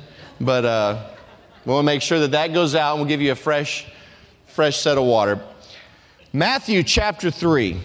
but 0.40 0.64
uh, 0.64 1.04
we'll 1.74 1.82
make 1.82 2.02
sure 2.02 2.20
that 2.20 2.32
that 2.32 2.52
goes 2.52 2.74
out, 2.74 2.92
and 2.92 3.00
we'll 3.00 3.08
give 3.08 3.20
you 3.20 3.32
a 3.32 3.36
fresh, 3.36 3.86
fresh 4.46 4.78
set 4.78 4.98
of 4.98 5.04
water. 5.04 5.40
Matthew 6.32 6.82
chapter 6.82 7.30
three. 7.30 7.80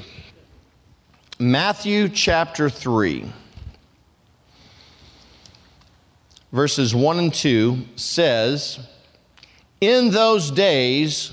Matthew 1.39 2.09
chapter 2.09 2.69
3, 2.69 3.25
verses 6.51 6.93
1 6.93 7.19
and 7.19 7.33
2 7.33 7.79
says, 7.95 8.79
In 9.81 10.11
those 10.11 10.51
days, 10.51 11.31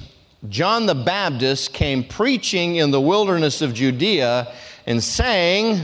John 0.49 0.87
the 0.87 0.95
Baptist 0.95 1.75
came 1.75 2.03
preaching 2.03 2.77
in 2.77 2.91
the 2.93 3.01
wilderness 3.01 3.61
of 3.61 3.75
Judea 3.75 4.53
and 4.87 5.05
saying, 5.05 5.79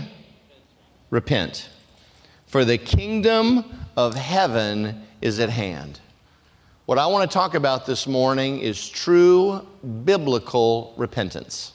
Repent, 1.11 1.69
for 2.47 2.65
the 2.65 2.79
kingdom 2.79 3.65
of 3.99 4.15
heaven 4.15 5.03
is 5.21 5.39
at 5.39 5.51
hand. 5.51 6.01
What 6.87 6.99
I 7.01 7.07
want 7.07 7.29
to 7.29 7.35
talk 7.35 7.55
about 7.55 7.85
this 7.85 8.07
morning 8.07 8.61
is 8.61 8.89
true 8.89 9.67
biblical 10.05 10.95
repentance. 10.97 11.73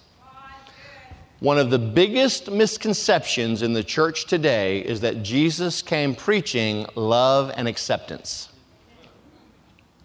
One 1.42 1.58
of 1.58 1.70
the 1.70 1.80
biggest 1.80 2.50
misconceptions 2.50 3.62
in 3.62 3.74
the 3.74 3.84
church 3.84 4.26
today 4.26 4.80
is 4.80 5.02
that 5.02 5.22
Jesus 5.22 5.82
came 5.82 6.16
preaching 6.16 6.86
love 6.96 7.52
and 7.58 7.68
acceptance. 7.68 8.48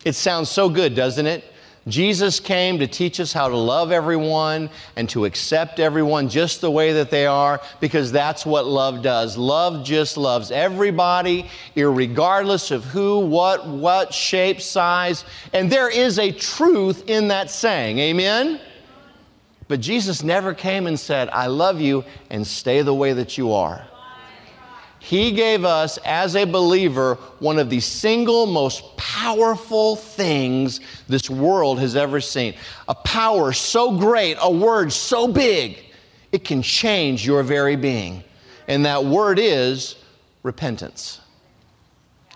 It 0.05 0.15
sounds 0.15 0.51
so 0.51 0.69
good, 0.69 0.97
doesn't 0.97 1.27
it? 1.29 1.45
Jesus 1.89 2.41
came 2.41 2.81
to 2.81 2.89
teach 2.89 3.21
us 3.21 3.33
how 3.33 3.49
to 3.49 3.57
love 3.57 3.93
everyone 3.93 4.71
and 4.97 5.09
to 5.11 5.25
accept 5.25 5.79
everyone 5.79 6.29
just 6.29 6.61
the 6.61 6.71
way 6.71 6.95
that 6.95 7.11
they 7.11 7.27
are 7.27 7.61
because 7.79 8.11
that's 8.11 8.45
what 8.45 8.67
love 8.67 9.03
does. 9.03 9.37
Love 9.37 9.85
just 9.85 10.17
loves 10.17 10.51
everybody, 10.51 11.49
regardless 11.77 12.73
of 12.73 12.85
who, 12.85 13.21
what, 13.21 13.69
what 13.69 14.13
shape, 14.13 14.61
size. 14.61 15.25
And 15.53 15.71
there 15.71 15.89
is 15.89 16.19
a 16.19 16.33
truth 16.33 17.09
in 17.09 17.29
that 17.29 17.51
saying. 17.51 18.01
Amen? 18.01 18.61
But 19.69 19.81
Jesus 19.81 20.25
never 20.25 20.55
came 20.55 20.89
and 20.89 20.99
said, 20.99 21.29
I 21.29 21.47
love 21.47 21.81
you 21.81 22.05
and 22.31 22.45
stay 22.45 22.83
the 22.83 22.95
way 22.95 23.13
that 23.13 23.39
you 23.39 23.53
are. 23.53 23.87
He 25.07 25.31
gave 25.31 25.65
us, 25.65 25.99
as 26.05 26.35
a 26.35 26.45
believer, 26.45 27.15
one 27.39 27.61
of 27.61 27.71
the 27.71 27.79
single 27.79 28.45
most 28.45 28.97
powerful 28.97 29.95
things 29.95 30.81
this 31.09 31.31
world 31.31 31.79
has 31.79 31.95
ever 31.95 32.21
seen. 32.21 32.57
A 32.89 32.95
power 32.97 33.53
so 33.53 33.97
great, 33.97 34.37
a 34.41 34.51
word 34.51 34.93
so 34.93 35.29
big, 35.29 35.79
it 36.33 36.43
can 36.43 36.61
change 36.61 37.25
your 37.25 37.45
very 37.45 37.77
being. 37.77 38.25
And 38.67 38.85
that 38.85 39.05
word 39.05 39.39
is 39.39 39.95
repentance. 40.43 41.21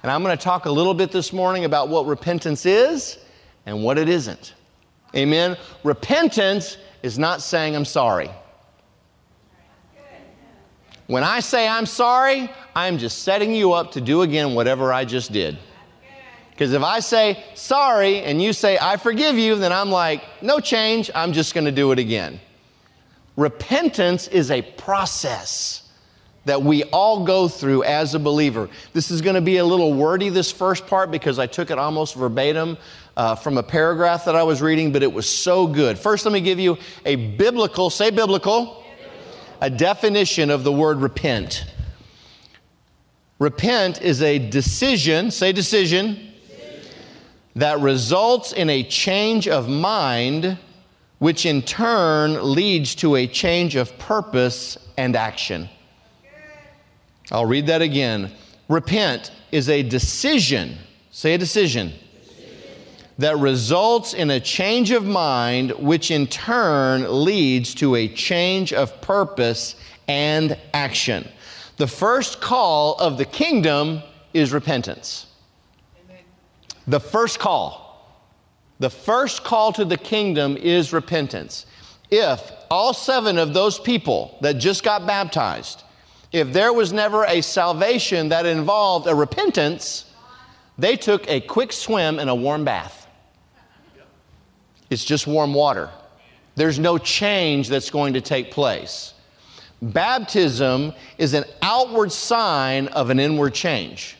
And 0.05 0.13
I'm 0.13 0.23
going 0.23 0.39
to 0.39 0.43
talk 0.43 0.67
a 0.67 0.71
little 0.71 0.95
bit 0.95 1.11
this 1.11 1.33
morning 1.33 1.65
about 1.65 1.89
what 1.89 2.07
repentance 2.07 2.67
is 2.67 3.19
and 3.67 3.83
what 3.83 3.99
it 3.99 4.09
isn't. 4.09 4.55
Amen. 5.17 5.57
Repentance 5.83 6.77
is 7.03 7.19
not 7.19 7.43
saying 7.43 7.75
I'm 7.75 7.85
sorry. 7.85 8.31
When 11.11 11.25
I 11.25 11.41
say 11.41 11.67
I'm 11.67 11.87
sorry, 11.87 12.49
I'm 12.77 12.97
just 12.97 13.25
setting 13.25 13.53
you 13.53 13.73
up 13.73 13.91
to 13.93 14.01
do 14.01 14.23
again 14.23 14.55
whatever 14.55 14.93
I 14.93 15.05
just 15.05 15.33
did. 15.33 15.59
Because 16.51 16.73
if 16.73 16.85
I 16.85 17.01
say 17.01 17.43
sorry 17.57 18.21
and 18.21 18.41
you 18.41 18.53
say 18.53 18.79
I 18.81 18.97
forgive 18.97 19.37
you, 19.37 19.57
then 19.57 19.73
I'm 19.73 19.91
like, 19.91 20.23
no 20.41 20.61
change, 20.61 21.11
I'm 21.13 21.33
just 21.33 21.53
going 21.53 21.65
to 21.65 21.73
do 21.73 21.91
it 21.91 21.99
again. 21.99 22.39
Repentance 23.37 24.29
is 24.29 24.53
a 24.53 24.63
process 24.63 25.89
that 26.45 26.63
we 26.63 26.85
all 26.85 27.25
go 27.25 27.49
through 27.49 27.83
as 27.83 28.15
a 28.15 28.21
believer. 28.21 28.69
This 28.93 29.11
is 29.11 29.21
going 29.21 29.35
to 29.35 29.41
be 29.41 29.57
a 29.57 29.65
little 29.65 29.93
wordy, 29.93 30.29
this 30.29 30.53
first 30.53 30.87
part, 30.87 31.11
because 31.11 31.41
I 31.41 31.49
took 31.49 31.73
it 31.73 31.79
almost 31.79 32.15
verbatim 32.15 32.79
uh, 33.17 33.35
from 33.35 33.59
a 33.59 33.65
paragraph 33.65 34.27
that 34.27 34.37
I 34.37 34.45
was 34.45 34.63
reading, 34.63 34.93
but 34.93 35.03
it 35.03 35.13
was 35.13 35.29
so 35.29 35.67
good. 35.67 35.99
First, 35.99 36.25
let 36.25 36.33
me 36.33 36.41
give 36.41 36.61
you 36.61 36.79
a 37.05 37.17
biblical, 37.17 37.91
say 37.91 38.13
biblical, 38.13 38.80
a 39.61 39.71
definition 39.71 40.51
of 40.51 40.65
the 40.65 40.73
word 40.73 40.99
repent. 40.99 41.65
Repent 43.39 44.03
is 44.03 44.23
a 44.23 44.39
decision, 44.39 45.31
say 45.31 45.53
decision, 45.53 46.33
that 47.57 47.81
results 47.81 48.53
in 48.53 48.71
a 48.71 48.83
change 48.83 49.49
of 49.49 49.69
mind, 49.69 50.59
which 51.19 51.45
in 51.45 51.63
turn 51.63 52.43
leads 52.55 52.95
to 52.97 53.17
a 53.17 53.27
change 53.27 53.77
of 53.77 53.99
purpose 53.99 54.79
and 54.97 55.17
action. 55.17 55.69
I'll 57.33 57.47
read 57.47 57.67
that 57.67 57.83
again. 57.83 58.33
Repent 58.69 59.31
is 59.53 59.69
a 59.69 59.83
decision, 59.83 60.77
say 61.11 61.35
a 61.35 61.39
decision 61.39 61.93
that 63.21 63.37
results 63.37 64.15
in 64.15 64.31
a 64.31 64.41
change 64.41 64.91
of 64.93 65.05
mind, 65.05 65.73
which 65.73 66.11
in 66.11 66.27
turn 66.27 67.05
leads 67.23 67.75
to 67.75 67.95
a 67.95 68.09
change 68.09 68.73
of 68.73 68.99
purpose 69.03 69.77
and 70.09 70.57
action. 70.73 71.29
The 71.77 71.87
first 71.87 72.41
call 72.41 72.95
of 72.95 73.19
the 73.19 73.27
kingdom 73.27 74.01
is 74.33 74.55
repentance. 74.55 75.27
The 76.87 76.99
first 76.99 77.39
call. 77.39 78.25
The 78.79 78.89
first 78.89 79.45
call 79.45 79.75
to 79.75 79.85
the 79.85 79.99
kingdom 79.99 80.57
is 80.57 80.95
repentance. 80.95 81.67
If 82.11 82.41
all 82.71 82.95
seven 82.95 83.37
of 83.37 83.53
those 83.53 83.79
people 83.79 84.39
that 84.41 84.55
just 84.55 84.83
got 84.83 85.07
baptized, 85.07 85.83
if 86.33 86.55
there 86.55 86.73
was 86.73 86.91
never 86.91 87.27
a 87.27 87.43
salvation 87.43 88.31
that 88.31 88.47
involved 88.47 89.07
a 89.07 89.15
repentance, 89.15 90.07
they 90.79 90.97
took 90.97 91.29
a 91.29 91.43
quick 91.43 91.75
swim 91.75 92.19
in 92.19 92.31
a 92.31 92.35
warm 92.35 92.65
bath. 92.65 93.00
It's 94.91 95.05
just 95.05 95.27
warm 95.27 95.55
water. 95.55 95.89
There's 96.57 96.79
no 96.79 96.99
change 96.99 97.69
that's 97.69 97.91
going 97.91 98.15
to 98.15 98.21
take 98.21 98.51
place. 98.51 99.15
Baptism 99.81 100.93
is 101.17 101.33
an 101.33 101.45
outward 101.63 102.13
sign 102.13 102.89
of 102.89 103.09
an 103.09 103.19
inward 103.19 103.55
change. 103.55 104.17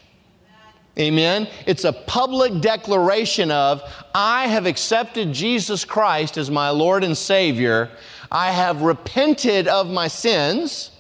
Amen. 0.99 1.49
It's 1.67 1.85
a 1.85 1.93
public 1.93 2.61
declaration 2.61 3.51
of, 3.51 3.83
I 4.15 4.47
have 4.47 4.67
accepted 4.67 5.33
Jesus 5.33 5.85
Christ 5.85 6.37
as 6.37 6.51
my 6.51 6.71
Lord 6.71 7.05
and 7.05 7.17
Savior. 7.17 7.91
I 8.31 8.53
have 8.53 8.83
repented 8.83 9.69
of 9.69 9.89
my 9.89 10.09
sins. 10.09 10.91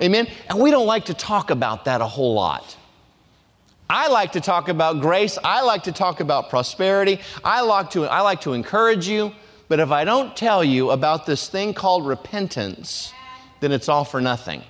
Amen. 0.00 0.26
And 0.48 0.58
we 0.58 0.70
don't 0.70 0.86
like 0.86 1.06
to 1.06 1.14
talk 1.14 1.50
about 1.50 1.84
that 1.84 2.00
a 2.00 2.06
whole 2.06 2.34
lot. 2.34 2.76
I 3.92 4.08
like 4.08 4.32
to 4.32 4.40
talk 4.40 4.70
about 4.70 5.02
grace. 5.02 5.36
I 5.44 5.60
like 5.60 5.82
to 5.82 5.92
talk 5.92 6.20
about 6.20 6.48
prosperity. 6.48 7.20
I 7.44 7.60
like 7.60 7.90
to, 7.90 8.06
I 8.06 8.22
like 8.22 8.40
to 8.40 8.54
encourage 8.54 9.06
you. 9.06 9.32
But 9.68 9.80
if 9.80 9.90
I 9.90 10.04
don't 10.04 10.34
tell 10.34 10.64
you 10.64 10.92
about 10.92 11.26
this 11.26 11.46
thing 11.46 11.74
called 11.74 12.06
repentance, 12.06 13.12
then 13.60 13.70
it's 13.70 13.90
all 13.90 14.06
for 14.06 14.18
nothing. 14.18 14.62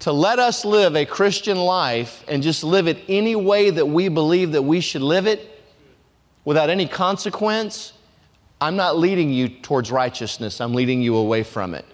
To 0.00 0.12
let 0.12 0.38
us 0.38 0.64
live 0.64 0.94
a 0.94 1.04
Christian 1.04 1.58
life 1.58 2.22
and 2.28 2.44
just 2.44 2.62
live 2.62 2.86
it 2.86 2.98
any 3.08 3.34
way 3.34 3.70
that 3.70 3.86
we 3.86 4.08
believe 4.08 4.52
that 4.52 4.62
we 4.62 4.78
should 4.78 5.02
live 5.02 5.26
it 5.26 5.60
without 6.44 6.70
any 6.70 6.86
consequence, 6.86 7.92
I'm 8.60 8.76
not 8.76 8.96
leading 8.96 9.32
you 9.32 9.48
towards 9.48 9.90
righteousness. 9.90 10.60
I'm 10.60 10.74
leading 10.74 11.02
you 11.02 11.16
away 11.16 11.42
from 11.42 11.74
it. 11.74 11.84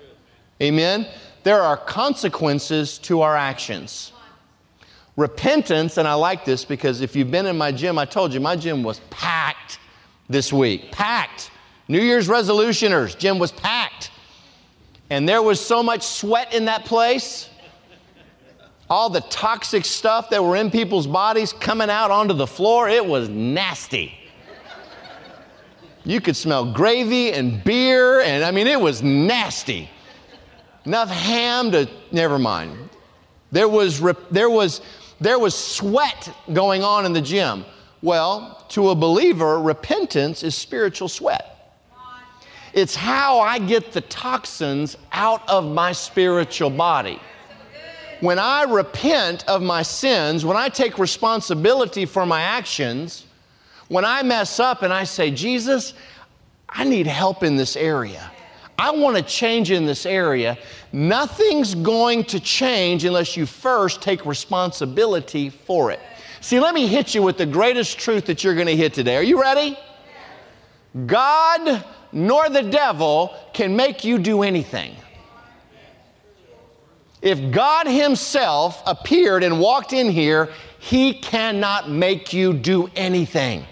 Amen? 0.60 1.08
There 1.42 1.62
are 1.62 1.78
consequences 1.78 2.98
to 2.98 3.22
our 3.22 3.34
actions. 3.34 4.12
Repentance, 5.16 5.96
and 5.96 6.08
I 6.08 6.14
like 6.14 6.44
this 6.44 6.64
because 6.64 7.00
if 7.00 7.14
you've 7.14 7.30
been 7.30 7.46
in 7.46 7.56
my 7.56 7.70
gym, 7.70 7.98
I 7.98 8.04
told 8.04 8.34
you 8.34 8.40
my 8.40 8.56
gym 8.56 8.82
was 8.82 9.00
packed 9.10 9.78
this 10.28 10.52
week. 10.52 10.90
Packed. 10.90 11.50
New 11.86 12.00
Year's 12.00 12.28
resolutioners, 12.28 13.16
gym 13.16 13.38
was 13.38 13.52
packed. 13.52 14.10
And 15.10 15.28
there 15.28 15.42
was 15.42 15.60
so 15.60 15.82
much 15.82 16.02
sweat 16.02 16.54
in 16.54 16.64
that 16.64 16.84
place. 16.84 17.48
All 18.90 19.08
the 19.08 19.20
toxic 19.20 19.84
stuff 19.84 20.30
that 20.30 20.42
were 20.42 20.56
in 20.56 20.70
people's 20.70 21.06
bodies 21.06 21.52
coming 21.52 21.90
out 21.90 22.10
onto 22.10 22.34
the 22.34 22.46
floor, 22.46 22.88
it 22.88 23.04
was 23.04 23.28
nasty. 23.28 24.14
You 26.04 26.20
could 26.20 26.36
smell 26.36 26.72
gravy 26.72 27.32
and 27.32 27.62
beer, 27.64 28.20
and 28.20 28.44
I 28.44 28.50
mean, 28.50 28.66
it 28.66 28.80
was 28.80 29.02
nasty. 29.02 29.88
Enough 30.84 31.10
ham 31.10 31.70
to, 31.70 31.88
never 32.12 32.38
mind. 32.38 32.90
There 33.52 33.68
was, 33.68 34.02
there 34.30 34.50
was, 34.50 34.82
there 35.24 35.38
was 35.38 35.54
sweat 35.54 36.30
going 36.52 36.82
on 36.82 37.06
in 37.06 37.12
the 37.12 37.20
gym. 37.20 37.64
Well, 38.02 38.62
to 38.70 38.90
a 38.90 38.94
believer, 38.94 39.58
repentance 39.58 40.42
is 40.42 40.54
spiritual 40.54 41.08
sweat. 41.08 41.50
It's 42.74 42.94
how 42.94 43.40
I 43.40 43.58
get 43.58 43.92
the 43.92 44.02
toxins 44.02 44.98
out 45.12 45.48
of 45.48 45.64
my 45.64 45.92
spiritual 45.92 46.70
body. 46.70 47.18
When 48.20 48.38
I 48.38 48.64
repent 48.64 49.48
of 49.48 49.62
my 49.62 49.82
sins, 49.82 50.44
when 50.44 50.56
I 50.56 50.68
take 50.68 50.98
responsibility 50.98 52.04
for 52.04 52.26
my 52.26 52.42
actions, 52.42 53.24
when 53.88 54.04
I 54.04 54.22
mess 54.22 54.60
up 54.60 54.82
and 54.82 54.92
I 54.92 55.04
say, 55.04 55.30
Jesus, 55.30 55.94
I 56.68 56.84
need 56.84 57.06
help 57.06 57.42
in 57.42 57.56
this 57.56 57.76
area. 57.76 58.30
I 58.78 58.90
want 58.90 59.16
to 59.16 59.22
change 59.22 59.70
in 59.70 59.86
this 59.86 60.04
area. 60.04 60.58
Nothing's 60.92 61.74
going 61.74 62.24
to 62.24 62.40
change 62.40 63.04
unless 63.04 63.36
you 63.36 63.46
first 63.46 64.02
take 64.02 64.26
responsibility 64.26 65.50
for 65.50 65.90
it. 65.90 66.00
See, 66.40 66.60
let 66.60 66.74
me 66.74 66.86
hit 66.86 67.14
you 67.14 67.22
with 67.22 67.38
the 67.38 67.46
greatest 67.46 67.98
truth 67.98 68.26
that 68.26 68.42
you're 68.44 68.54
going 68.54 68.66
to 68.66 68.76
hit 68.76 68.92
today. 68.92 69.16
Are 69.16 69.22
you 69.22 69.40
ready? 69.40 69.78
God 71.06 71.84
nor 72.12 72.48
the 72.48 72.62
devil 72.62 73.34
can 73.52 73.74
make 73.74 74.04
you 74.04 74.18
do 74.18 74.42
anything. 74.42 74.94
If 77.20 77.50
God 77.50 77.86
Himself 77.86 78.82
appeared 78.86 79.42
and 79.42 79.58
walked 79.58 79.92
in 79.92 80.10
here, 80.10 80.50
He 80.78 81.14
cannot 81.14 81.90
make 81.90 82.32
you 82.32 82.52
do 82.52 82.90
anything. 82.94 83.64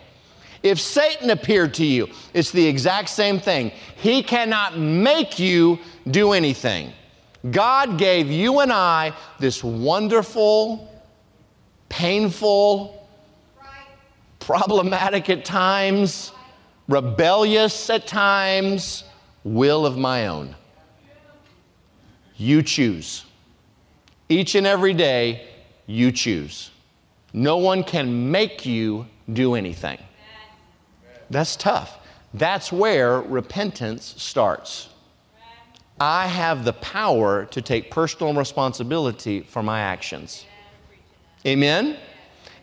If 0.63 0.81
Satan 0.81 1.31
appeared 1.31 1.75
to 1.75 1.85
you, 1.85 2.09
it's 2.35 2.53
the 2.53 2.67
exact 2.67 3.09
same 3.09 3.41
thing. 3.41 3.73
He 3.97 4.23
cannot 4.23 4.79
make 4.79 5.39
you 5.39 5.79
do 6.09 6.33
anything. 6.33 6.93
God 7.51 7.99
gave 7.99 8.31
you 8.31 8.61
and 8.61 8.73
I 8.73 9.13
this 9.41 9.65
wonderful, 9.65 10.89
painful, 11.89 13.07
problematic 14.39 15.29
at 15.29 15.45
times, 15.45 16.33
rebellious 16.89 17.91
at 17.91 18.07
times, 18.07 19.05
will 19.45 19.85
of 19.85 19.99
my 19.99 20.29
own. 20.29 20.55
You 22.37 22.63
choose. 22.63 23.25
Each 24.29 24.55
and 24.55 24.67
every 24.67 24.95
day, 24.95 25.49
you 25.87 26.13
choose. 26.13 26.71
No 27.33 27.57
one 27.57 27.83
can 27.83 28.31
make 28.31 28.65
you 28.65 29.07
do 29.33 29.55
anything. 29.55 29.99
That's 31.33 31.57
tough. 31.57 31.99
That's 32.35 32.71
where 32.71 33.21
repentance 33.21 34.15
starts. 34.19 34.89
I 35.99 36.27
have 36.27 36.65
the 36.65 36.75
power 36.75 37.47
to 37.47 37.63
take 37.63 37.91
personal 37.91 38.35
responsibility 38.35 39.41
for 39.41 39.63
my 39.63 39.81
actions. 39.81 40.45
Amen? 41.47 41.97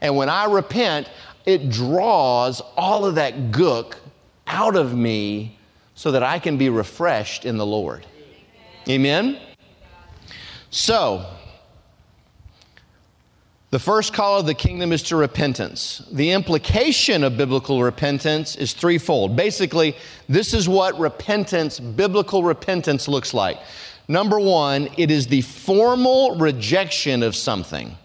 And 0.01 0.15
when 0.15 0.29
I 0.29 0.45
repent, 0.45 1.09
it 1.45 1.69
draws 1.69 2.61
all 2.77 3.05
of 3.05 3.15
that 3.15 3.51
gook 3.51 3.95
out 4.45 4.75
of 4.75 4.95
me 4.95 5.57
so 5.95 6.11
that 6.11 6.21
I 6.21 6.38
can 6.38 6.57
be 6.57 6.69
refreshed 6.69 7.45
in 7.45 7.57
the 7.57 7.65
Lord. 7.65 8.05
Amen? 8.88 9.39
So, 10.69 11.25
the 13.71 13.79
first 13.79 14.13
call 14.13 14.39
of 14.39 14.47
the 14.47 14.55
kingdom 14.55 14.91
is 14.91 15.03
to 15.03 15.15
repentance. 15.15 16.01
The 16.11 16.31
implication 16.31 17.23
of 17.23 17.38
biblical 17.38 17.83
repentance 17.83 18.55
is 18.55 18.73
threefold. 18.73 19.35
Basically, 19.35 19.95
this 20.27 20.55
is 20.55 20.67
what 20.67 20.97
repentance, 20.99 21.79
biblical 21.79 22.43
repentance, 22.43 23.07
looks 23.07 23.31
like. 23.31 23.59
Number 24.07 24.39
one, 24.39 24.89
it 24.97 25.11
is 25.11 25.27
the 25.27 25.41
formal 25.41 26.38
rejection 26.38 27.21
of 27.21 27.35
something, 27.35 27.96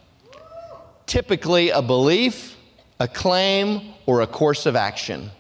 typically 1.06 1.70
a 1.70 1.80
belief, 1.80 2.56
a 3.00 3.08
claim, 3.08 3.94
or 4.04 4.20
a 4.20 4.26
course 4.26 4.66
of 4.66 4.76
action. 4.76 5.30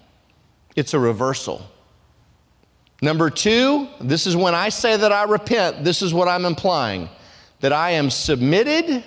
It's 0.74 0.94
a 0.94 0.98
reversal. 0.98 1.66
Number 3.02 3.28
two, 3.28 3.88
this 4.00 4.26
is 4.26 4.34
when 4.34 4.54
I 4.54 4.70
say 4.70 4.96
that 4.96 5.12
I 5.12 5.24
repent, 5.24 5.84
this 5.84 6.00
is 6.00 6.14
what 6.14 6.28
I'm 6.28 6.46
implying 6.46 7.10
that 7.60 7.72
I 7.72 7.92
am 7.92 8.10
submitted 8.10 9.04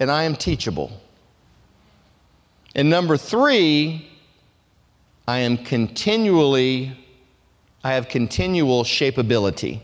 and 0.00 0.10
I 0.10 0.24
am 0.24 0.36
teachable. 0.36 0.92
And 2.74 2.88
number 2.88 3.16
three, 3.16 4.08
I 5.26 5.38
am 5.38 5.58
continually, 5.58 6.96
I 7.82 7.94
have 7.94 8.08
continual 8.08 8.84
shapeability. 8.84 9.80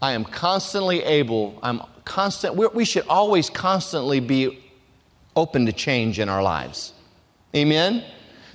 I 0.00 0.12
am 0.12 0.24
constantly 0.24 1.02
able, 1.02 1.58
I'm 1.62 1.82
constant, 2.04 2.54
we 2.56 2.84
should 2.84 3.06
always 3.08 3.50
constantly 3.50 4.20
be 4.20 4.62
open 5.34 5.66
to 5.66 5.72
change 5.72 6.18
in 6.18 6.28
our 6.28 6.42
lives. 6.42 6.92
Amen? 7.56 8.04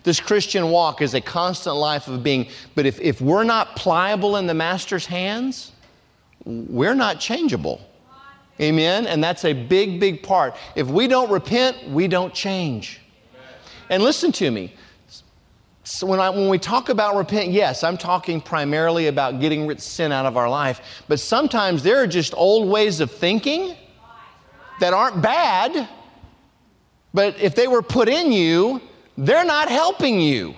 This 0.04 0.20
Christian 0.20 0.70
walk 0.70 1.02
is 1.02 1.14
a 1.14 1.22
constant 1.22 1.76
life 1.76 2.08
of 2.08 2.24
being, 2.24 2.48
but 2.76 2.86
if, 2.86 3.02
if 3.02 3.20
we're 3.20 3.44
not 3.44 3.76
pliable 3.76 4.38
in 4.38 4.48
the 4.48 4.54
Master's 4.54 5.06
hands, 5.06 5.72
we're 6.46 6.96
not 6.96 7.20
changeable. 7.20 7.82
Amen? 8.62 9.08
And 9.08 9.24
that's 9.24 9.46
a 9.46 9.54
big, 9.54 10.00
big 10.00 10.22
part. 10.22 10.56
If 10.76 10.88
we 10.88 11.08
don't 11.08 11.32
repent, 11.32 11.90
we 11.90 12.08
don't 12.08 12.34
change. 12.34 13.00
And 13.90 14.04
listen 14.04 14.32
to 14.34 14.52
me. 14.52 14.74
So 15.84 16.06
when, 16.06 16.20
I, 16.20 16.30
when 16.30 16.50
we 16.50 16.60
talk 16.60 16.90
about 16.90 17.16
repent, 17.16 17.50
yes, 17.50 17.84
I'm 17.84 17.98
talking 17.98 18.42
primarily 18.42 19.08
about 19.08 19.40
getting 19.40 19.76
sin 19.80 20.12
out 20.12 20.26
of 20.26 20.38
our 20.38 20.50
life. 20.50 20.82
But 21.08 21.20
sometimes 21.20 21.82
there 21.82 21.98
are 22.02 22.08
just 22.08 22.34
old 22.36 22.70
ways 22.70 23.00
of 23.00 23.10
thinking 23.10 23.76
that 24.80 24.94
aren't 24.94 25.22
bad, 25.22 25.90
but 27.14 27.40
if 27.40 27.56
they 27.56 27.68
were 27.68 27.82
put 27.82 28.08
in 28.08 28.32
you, 28.32 28.82
they're 29.18 29.46
not 29.46 29.70
helping 29.70 30.22
you. 30.22 30.54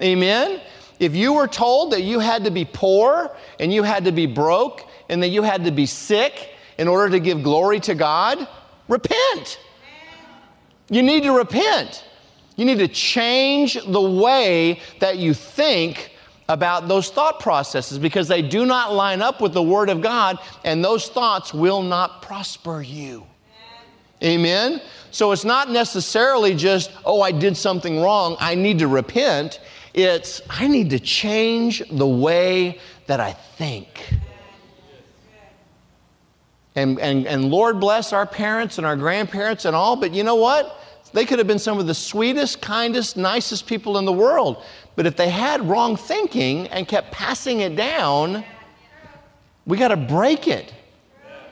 Amen? 0.00 0.60
If 1.00 1.16
you 1.16 1.32
were 1.32 1.48
told 1.48 1.92
that 1.92 2.02
you 2.02 2.20
had 2.20 2.44
to 2.44 2.50
be 2.50 2.64
poor 2.64 3.34
and 3.58 3.72
you 3.72 3.82
had 3.82 4.04
to 4.04 4.12
be 4.12 4.26
broke 4.26 4.86
and 5.08 5.22
that 5.22 5.28
you 5.28 5.42
had 5.42 5.64
to 5.64 5.72
be 5.72 5.86
sick 5.86 6.53
in 6.78 6.88
order 6.88 7.10
to 7.10 7.20
give 7.20 7.42
glory 7.42 7.80
to 7.80 7.94
God, 7.94 8.46
repent. 8.88 9.58
You 10.90 11.02
need 11.02 11.22
to 11.22 11.32
repent. 11.32 12.04
You 12.56 12.64
need 12.64 12.78
to 12.78 12.88
change 12.88 13.78
the 13.84 14.00
way 14.00 14.80
that 15.00 15.18
you 15.18 15.34
think 15.34 16.12
about 16.48 16.88
those 16.88 17.10
thought 17.10 17.40
processes 17.40 17.98
because 17.98 18.28
they 18.28 18.42
do 18.42 18.66
not 18.66 18.92
line 18.92 19.22
up 19.22 19.40
with 19.40 19.54
the 19.54 19.62
Word 19.62 19.88
of 19.88 20.02
God, 20.02 20.38
and 20.64 20.84
those 20.84 21.08
thoughts 21.08 21.54
will 21.54 21.82
not 21.82 22.22
prosper 22.22 22.82
you. 22.82 23.26
Amen? 24.22 24.80
So 25.10 25.32
it's 25.32 25.44
not 25.44 25.70
necessarily 25.70 26.54
just, 26.54 26.90
oh, 27.04 27.20
I 27.22 27.32
did 27.32 27.56
something 27.56 28.00
wrong, 28.00 28.36
I 28.40 28.54
need 28.54 28.78
to 28.80 28.88
repent. 28.88 29.60
It's, 29.94 30.40
I 30.50 30.66
need 30.66 30.90
to 30.90 30.98
change 30.98 31.82
the 31.90 32.06
way 32.06 32.80
that 33.06 33.20
I 33.20 33.32
think. 33.32 34.14
And, 36.76 36.98
and, 36.98 37.26
and 37.26 37.50
Lord 37.50 37.78
bless 37.78 38.12
our 38.12 38.26
parents 38.26 38.78
and 38.78 38.86
our 38.86 38.96
grandparents 38.96 39.64
and 39.64 39.76
all, 39.76 39.96
but 39.96 40.12
you 40.12 40.24
know 40.24 40.34
what? 40.34 40.80
They 41.12 41.24
could 41.24 41.38
have 41.38 41.46
been 41.46 41.60
some 41.60 41.78
of 41.78 41.86
the 41.86 41.94
sweetest, 41.94 42.60
kindest, 42.60 43.16
nicest 43.16 43.68
people 43.68 43.98
in 43.98 44.04
the 44.04 44.12
world. 44.12 44.62
But 44.96 45.06
if 45.06 45.16
they 45.16 45.28
had 45.28 45.62
wrong 45.62 45.96
thinking 45.96 46.66
and 46.68 46.88
kept 46.88 47.12
passing 47.12 47.60
it 47.60 47.76
down, 47.76 48.44
we 49.64 49.78
got 49.78 49.88
to 49.88 49.96
break 49.96 50.48
it. 50.48 50.74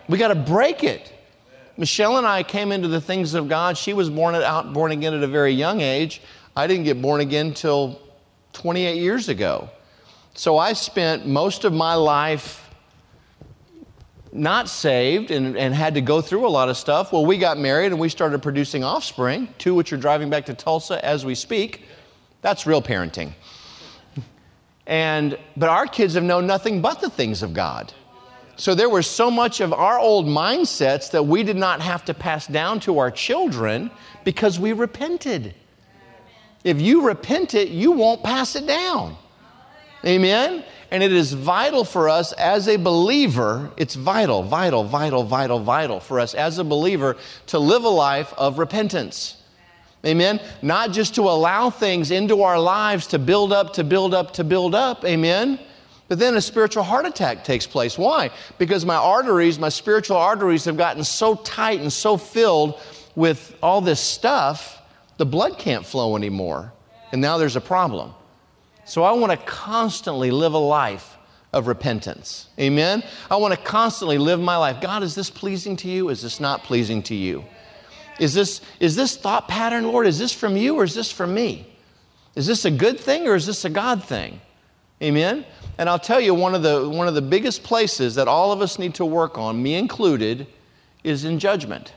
We 0.08 0.18
got 0.18 0.28
to 0.28 0.34
break 0.34 0.82
it. 0.82 1.12
Michelle 1.76 2.18
and 2.18 2.26
I 2.26 2.42
came 2.42 2.72
into 2.72 2.88
the 2.88 3.00
things 3.00 3.34
of 3.34 3.48
God. 3.48 3.78
She 3.78 3.92
was 3.92 4.10
born, 4.10 4.34
out, 4.34 4.72
born 4.72 4.90
again 4.90 5.14
at 5.14 5.22
a 5.22 5.28
very 5.28 5.52
young 5.52 5.80
age. 5.80 6.20
I 6.56 6.66
didn't 6.66 6.84
get 6.84 7.00
born 7.00 7.20
again 7.20 7.46
until 7.46 8.00
28 8.54 8.96
years 8.96 9.28
ago. 9.28 9.70
So 10.34 10.58
I 10.58 10.72
spent 10.72 11.26
most 11.26 11.64
of 11.64 11.72
my 11.72 11.94
life 11.94 12.61
not 14.32 14.68
saved 14.68 15.30
and, 15.30 15.56
and 15.56 15.74
had 15.74 15.94
to 15.94 16.00
go 16.00 16.22
through 16.22 16.46
a 16.46 16.48
lot 16.48 16.68
of 16.68 16.76
stuff. 16.76 17.12
Well, 17.12 17.26
we 17.26 17.36
got 17.36 17.58
married 17.58 17.92
and 17.92 18.00
we 18.00 18.08
started 18.08 18.42
producing 18.42 18.82
offspring, 18.82 19.48
two 19.58 19.74
which 19.74 19.92
are 19.92 19.98
driving 19.98 20.30
back 20.30 20.46
to 20.46 20.54
Tulsa 20.54 21.04
as 21.04 21.24
we 21.24 21.34
speak. 21.34 21.84
That's 22.40 22.66
real 22.66 22.82
parenting. 22.82 23.34
And 24.86 25.38
but 25.56 25.68
our 25.68 25.86
kids 25.86 26.14
have 26.14 26.24
known 26.24 26.46
nothing 26.46 26.80
but 26.80 27.00
the 27.00 27.10
things 27.10 27.42
of 27.42 27.54
God. 27.54 27.92
So 28.56 28.74
there 28.74 28.88
was 28.88 29.06
so 29.06 29.30
much 29.30 29.60
of 29.60 29.72
our 29.72 29.98
old 29.98 30.26
mindsets 30.26 31.10
that 31.12 31.22
we 31.22 31.42
did 31.42 31.56
not 31.56 31.80
have 31.80 32.04
to 32.06 32.14
pass 32.14 32.46
down 32.46 32.80
to 32.80 32.98
our 32.98 33.10
children 33.10 33.90
because 34.24 34.58
we 34.58 34.72
repented. 34.72 35.54
If 36.64 36.80
you 36.80 37.06
repent 37.06 37.54
it, 37.54 37.68
you 37.68 37.92
won't 37.92 38.22
pass 38.22 38.54
it 38.54 38.66
down. 38.66 39.16
Amen? 40.04 40.64
And 40.92 41.02
it 41.02 41.10
is 41.10 41.32
vital 41.32 41.84
for 41.84 42.10
us 42.10 42.32
as 42.34 42.68
a 42.68 42.76
believer, 42.76 43.70
it's 43.78 43.94
vital, 43.94 44.42
vital, 44.42 44.84
vital, 44.84 45.24
vital, 45.24 45.58
vital 45.58 46.00
for 46.00 46.20
us 46.20 46.34
as 46.34 46.58
a 46.58 46.64
believer 46.64 47.16
to 47.46 47.58
live 47.58 47.84
a 47.84 47.88
life 47.88 48.34
of 48.36 48.58
repentance. 48.58 49.42
Amen. 50.04 50.38
Not 50.60 50.92
just 50.92 51.14
to 51.14 51.22
allow 51.22 51.70
things 51.70 52.10
into 52.10 52.42
our 52.42 52.60
lives 52.60 53.06
to 53.06 53.18
build 53.18 53.54
up, 53.54 53.72
to 53.72 53.84
build 53.84 54.12
up, 54.12 54.34
to 54.34 54.44
build 54.44 54.74
up. 54.74 55.02
Amen. 55.06 55.58
But 56.08 56.18
then 56.18 56.36
a 56.36 56.42
spiritual 56.42 56.82
heart 56.82 57.06
attack 57.06 57.42
takes 57.42 57.66
place. 57.66 57.96
Why? 57.96 58.28
Because 58.58 58.84
my 58.84 58.96
arteries, 58.96 59.58
my 59.58 59.70
spiritual 59.70 60.18
arteries, 60.18 60.66
have 60.66 60.76
gotten 60.76 61.04
so 61.04 61.36
tight 61.36 61.80
and 61.80 61.90
so 61.90 62.18
filled 62.18 62.78
with 63.14 63.56
all 63.62 63.80
this 63.80 63.98
stuff, 63.98 64.82
the 65.16 65.24
blood 65.24 65.56
can't 65.56 65.86
flow 65.86 66.16
anymore. 66.16 66.70
And 67.12 67.22
now 67.22 67.38
there's 67.38 67.56
a 67.56 67.62
problem. 67.62 68.12
So 68.84 69.04
I 69.04 69.12
want 69.12 69.30
to 69.32 69.38
constantly 69.46 70.30
live 70.30 70.54
a 70.54 70.58
life 70.58 71.16
of 71.52 71.66
repentance. 71.66 72.48
Amen? 72.58 73.02
I 73.30 73.36
want 73.36 73.54
to 73.54 73.60
constantly 73.60 74.18
live 74.18 74.40
my 74.40 74.56
life. 74.56 74.80
God, 74.80 75.02
is 75.02 75.14
this 75.14 75.30
pleasing 75.30 75.76
to 75.78 75.88
you? 75.88 76.08
Is 76.08 76.22
this 76.22 76.40
not 76.40 76.64
pleasing 76.64 77.02
to 77.04 77.14
you? 77.14 77.44
Is 78.18 78.34
this, 78.34 78.60
is 78.80 78.96
this 78.96 79.16
thought 79.16 79.48
pattern, 79.48 79.84
Lord, 79.84 80.06
is 80.06 80.18
this 80.18 80.32
from 80.32 80.56
you 80.56 80.76
or 80.76 80.84
is 80.84 80.94
this 80.94 81.12
from 81.12 81.34
me? 81.34 81.66
Is 82.34 82.46
this 82.46 82.64
a 82.64 82.70
good 82.70 82.98
thing 82.98 83.26
or 83.26 83.34
is 83.34 83.46
this 83.46 83.64
a 83.64 83.70
God 83.70 84.02
thing? 84.02 84.40
Amen? 85.02 85.44
And 85.78 85.88
I'll 85.88 85.98
tell 85.98 86.20
you, 86.20 86.34
one 86.34 86.54
of 86.54 86.62
the, 86.62 86.88
one 86.88 87.08
of 87.08 87.14
the 87.14 87.22
biggest 87.22 87.62
places 87.62 88.14
that 88.14 88.28
all 88.28 88.52
of 88.52 88.62
us 88.62 88.78
need 88.78 88.94
to 88.96 89.04
work 89.04 89.36
on, 89.36 89.62
me 89.62 89.74
included, 89.74 90.46
is 91.02 91.24
in 91.24 91.38
judgment. 91.38 91.92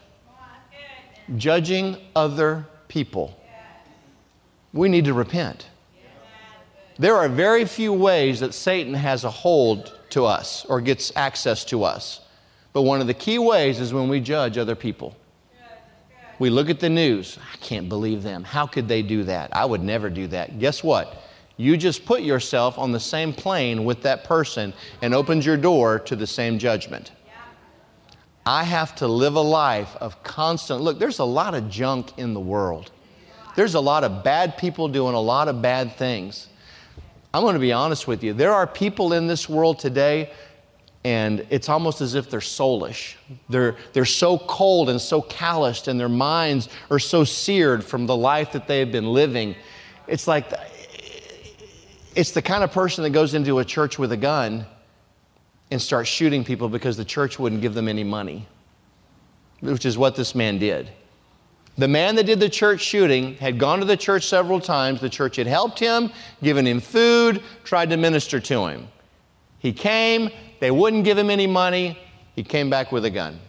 Judging 1.37 1.97
other 2.15 2.65
people. 2.87 3.39
We 4.73 4.89
need 4.89 5.05
to 5.05 5.13
repent. 5.13 5.67
There 6.97 7.15
are 7.15 7.27
very 7.27 7.65
few 7.65 7.91
ways 7.91 8.39
that 8.39 8.53
Satan 8.53 8.93
has 8.93 9.23
a 9.23 9.29
hold 9.29 9.99
to 10.11 10.25
us 10.25 10.65
or 10.65 10.79
gets 10.79 11.11
access 11.15 11.65
to 11.65 11.83
us. 11.83 12.21
But 12.71 12.83
one 12.83 13.01
of 13.01 13.07
the 13.07 13.13
key 13.13 13.37
ways 13.37 13.79
is 13.79 13.93
when 13.93 14.07
we 14.07 14.21
judge 14.21 14.57
other 14.57 14.75
people. 14.75 15.15
We 16.39 16.49
look 16.49 16.69
at 16.69 16.79
the 16.79 16.89
news. 16.89 17.37
I 17.53 17.57
can't 17.57 17.87
believe 17.87 18.23
them. 18.23 18.43
How 18.43 18.65
could 18.65 18.87
they 18.87 19.01
do 19.01 19.23
that? 19.23 19.55
I 19.55 19.65
would 19.65 19.81
never 19.81 20.09
do 20.09 20.27
that. 20.27 20.59
Guess 20.59 20.83
what? 20.83 21.23
You 21.57 21.77
just 21.77 22.05
put 22.05 22.21
yourself 22.21 22.77
on 22.77 22.91
the 22.91 22.99
same 22.99 23.31
plane 23.31 23.85
with 23.85 24.01
that 24.01 24.25
person 24.25 24.73
and 25.01 25.13
opened 25.13 25.45
your 25.45 25.55
door 25.55 25.99
to 25.99 26.15
the 26.15 26.27
same 26.27 26.59
judgment. 26.59 27.11
I 28.45 28.63
have 28.63 28.95
to 28.97 29.07
live 29.07 29.35
a 29.35 29.41
life 29.41 29.95
of 29.97 30.21
constant. 30.23 30.81
Look, 30.81 30.99
there's 30.99 31.19
a 31.19 31.25
lot 31.25 31.55
of 31.55 31.69
junk 31.69 32.17
in 32.17 32.33
the 32.33 32.39
world. 32.39 32.91
There's 33.55 33.75
a 33.75 33.79
lot 33.79 34.03
of 34.03 34.23
bad 34.23 34.57
people 34.57 34.87
doing 34.89 35.15
a 35.15 35.21
lot 35.21 35.47
of 35.47 35.61
bad 35.61 35.95
things. 35.95 36.49
I'm 37.35 37.41
going 37.41 37.55
to 37.55 37.59
be 37.59 37.73
honest 37.73 38.07
with 38.07 38.23
you. 38.23 38.31
There 38.31 38.53
are 38.53 38.65
people 38.65 39.11
in 39.11 39.27
this 39.27 39.49
world 39.49 39.77
today, 39.77 40.31
and 41.03 41.45
it's 41.49 41.67
almost 41.67 41.99
as 41.99 42.15
if 42.15 42.29
they're 42.29 42.39
soulish. 42.39 43.15
They're, 43.49 43.75
they're 43.91 44.05
so 44.05 44.37
cold 44.37 44.89
and 44.89 45.01
so 45.01 45.21
calloused, 45.21 45.89
and 45.89 45.99
their 45.99 46.07
minds 46.07 46.69
are 46.89 46.97
so 46.97 47.25
seared 47.25 47.83
from 47.83 48.05
the 48.05 48.15
life 48.15 48.53
that 48.53 48.69
they 48.69 48.79
have 48.79 48.89
been 48.89 49.11
living. 49.11 49.53
It's 50.07 50.29
like, 50.29 50.45
it's 52.15 52.31
the 52.31 52.41
kind 52.41 52.63
of 52.63 52.71
person 52.71 53.03
that 53.03 53.09
goes 53.09 53.33
into 53.33 53.59
a 53.59 53.65
church 53.65 53.99
with 53.99 54.13
a 54.13 54.17
gun 54.17 54.65
and 55.71 55.81
starts 55.81 56.07
shooting 56.07 56.45
people 56.45 56.69
because 56.69 56.95
the 56.95 57.03
church 57.03 57.37
wouldn't 57.37 57.61
give 57.61 57.73
them 57.73 57.89
any 57.89 58.05
money, 58.05 58.47
which 59.59 59.85
is 59.85 59.97
what 59.97 60.15
this 60.15 60.35
man 60.35 60.57
did. 60.57 60.89
The 61.77 61.87
man 61.87 62.15
that 62.15 62.25
did 62.25 62.39
the 62.39 62.49
church 62.49 62.81
shooting 62.81 63.35
had 63.35 63.59
gone 63.59 63.79
to 63.79 63.85
the 63.85 63.97
church 63.97 64.25
several 64.25 64.61
times. 64.61 65.01
The 65.01 65.09
church 65.09 65.35
had 65.35 65.47
helped 65.47 65.77
him, 65.77 66.09
given 66.41 66.65
him 66.65 66.79
food, 66.79 67.43
tried 67.63 67.89
to 67.89 67.97
minister 67.97 68.39
to 68.39 68.67
him. 68.67 68.87
He 69.59 69.73
came, 69.73 70.29
they 70.59 70.71
wouldn't 70.71 71.03
give 71.03 71.17
him 71.17 71.29
any 71.29 71.47
money. 71.47 71.99
He 72.35 72.43
came 72.43 72.69
back 72.69 72.91
with 72.91 73.03
a 73.05 73.09
gun. 73.09 73.39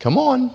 Come 0.00 0.18
on. 0.18 0.52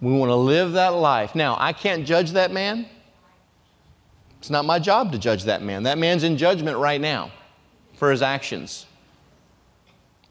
We 0.00 0.12
want 0.12 0.30
to 0.30 0.36
live 0.36 0.72
that 0.72 0.94
life. 0.94 1.34
Now, 1.34 1.56
I 1.58 1.72
can't 1.72 2.06
judge 2.06 2.32
that 2.32 2.52
man. 2.52 2.86
It's 4.38 4.50
not 4.50 4.64
my 4.64 4.78
job 4.78 5.12
to 5.12 5.18
judge 5.18 5.44
that 5.44 5.62
man. 5.62 5.84
That 5.84 5.98
man's 5.98 6.22
in 6.22 6.36
judgment 6.36 6.76
right 6.76 7.00
now 7.00 7.32
for 7.94 8.10
his 8.10 8.22
actions. 8.22 8.85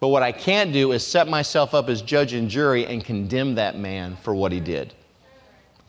But 0.06 0.10
what 0.10 0.22
I 0.22 0.34
can't 0.34 0.72
do 0.72 0.92
is 0.92 1.04
set 1.04 1.28
myself 1.28 1.74
up 1.74 1.90
as 1.90 2.04
judge 2.04 2.34
and 2.34 2.48
jury 2.48 2.86
and 2.86 3.04
condemn 3.04 3.56
that 3.56 3.76
man 3.76 4.16
for 4.18 4.36
what 4.36 4.52
he 4.52 4.60
did. 4.60 4.94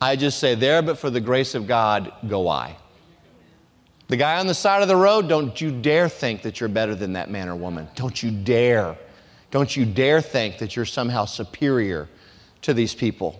I 0.01 0.15
just 0.15 0.39
say, 0.39 0.55
there, 0.55 0.81
but 0.81 0.97
for 0.97 1.11
the 1.11 1.21
grace 1.21 1.53
of 1.53 1.67
God, 1.67 2.11
go 2.27 2.47
I. 2.47 2.77
The 4.07 4.17
guy 4.17 4.39
on 4.39 4.47
the 4.47 4.55
side 4.55 4.81
of 4.81 4.87
the 4.87 4.95
road, 4.95 5.29
don't 5.29 5.61
you 5.61 5.69
dare 5.69 6.09
think 6.09 6.41
that 6.41 6.59
you're 6.59 6.67
better 6.67 6.95
than 6.95 7.13
that 7.13 7.29
man 7.29 7.47
or 7.47 7.55
woman. 7.55 7.89
Don't 7.93 8.23
you 8.23 8.31
dare. 8.31 8.97
Don't 9.51 9.77
you 9.77 9.85
dare 9.85 10.19
think 10.19 10.57
that 10.57 10.75
you're 10.75 10.83
somehow 10.83 11.25
superior 11.25 12.09
to 12.63 12.73
these 12.73 12.95
people. 12.95 13.39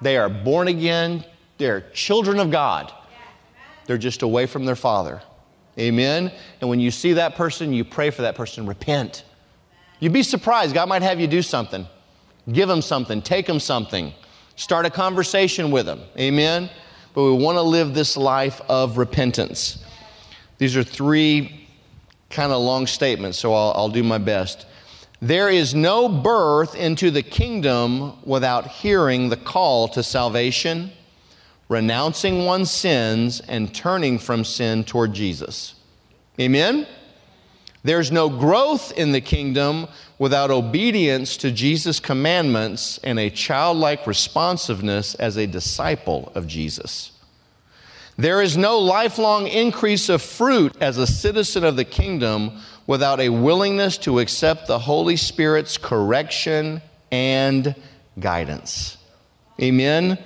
They 0.00 0.16
are 0.16 0.30
born 0.30 0.68
again, 0.68 1.26
they're 1.58 1.90
children 1.90 2.40
of 2.40 2.50
God. 2.50 2.90
They're 3.84 3.98
just 3.98 4.22
away 4.22 4.46
from 4.46 4.64
their 4.64 4.76
father. 4.76 5.20
Amen. 5.78 6.32
And 6.62 6.70
when 6.70 6.80
you 6.80 6.90
see 6.90 7.12
that 7.12 7.34
person, 7.34 7.74
you 7.74 7.84
pray 7.84 8.08
for 8.08 8.22
that 8.22 8.34
person, 8.34 8.64
repent. 8.64 9.22
You'd 10.00 10.12
be 10.12 10.22
surprised. 10.22 10.74
God 10.74 10.88
might 10.88 11.02
have 11.02 11.20
you 11.20 11.26
do 11.26 11.42
something. 11.42 11.86
Give 12.52 12.68
them 12.68 12.82
something, 12.82 13.22
take 13.22 13.46
them 13.46 13.58
something, 13.58 14.12
start 14.54 14.86
a 14.86 14.90
conversation 14.90 15.70
with 15.70 15.86
them. 15.86 16.00
Amen? 16.18 16.70
But 17.12 17.24
we 17.24 17.32
want 17.32 17.56
to 17.56 17.62
live 17.62 17.94
this 17.94 18.16
life 18.16 18.60
of 18.68 18.98
repentance. 18.98 19.84
These 20.58 20.76
are 20.76 20.84
three 20.84 21.68
kind 22.30 22.52
of 22.52 22.62
long 22.62 22.86
statements, 22.86 23.38
so 23.38 23.52
I'll, 23.52 23.72
I'll 23.74 23.88
do 23.88 24.02
my 24.02 24.18
best. 24.18 24.66
There 25.20 25.48
is 25.48 25.74
no 25.74 26.08
birth 26.08 26.74
into 26.74 27.10
the 27.10 27.22
kingdom 27.22 28.22
without 28.24 28.66
hearing 28.68 29.28
the 29.28 29.36
call 29.36 29.88
to 29.88 30.02
salvation, 30.02 30.92
renouncing 31.68 32.44
one's 32.44 32.70
sins, 32.70 33.40
and 33.40 33.74
turning 33.74 34.18
from 34.18 34.44
sin 34.44 34.84
toward 34.84 35.14
Jesus. 35.14 35.74
Amen? 36.38 36.86
There's 37.86 38.10
no 38.10 38.28
growth 38.28 38.90
in 38.98 39.12
the 39.12 39.20
kingdom 39.20 39.86
without 40.18 40.50
obedience 40.50 41.36
to 41.36 41.52
Jesus' 41.52 42.00
commandments 42.00 42.98
and 43.04 43.16
a 43.16 43.30
childlike 43.30 44.08
responsiveness 44.08 45.14
as 45.14 45.36
a 45.36 45.46
disciple 45.46 46.32
of 46.34 46.48
Jesus. 46.48 47.12
There 48.16 48.42
is 48.42 48.56
no 48.56 48.80
lifelong 48.80 49.46
increase 49.46 50.08
of 50.08 50.20
fruit 50.20 50.76
as 50.80 50.98
a 50.98 51.06
citizen 51.06 51.62
of 51.62 51.76
the 51.76 51.84
kingdom 51.84 52.58
without 52.88 53.20
a 53.20 53.28
willingness 53.28 53.98
to 53.98 54.18
accept 54.18 54.66
the 54.66 54.80
Holy 54.80 55.14
Spirit's 55.14 55.78
correction 55.78 56.82
and 57.12 57.76
guidance. 58.18 58.96
Amen. 59.62 60.18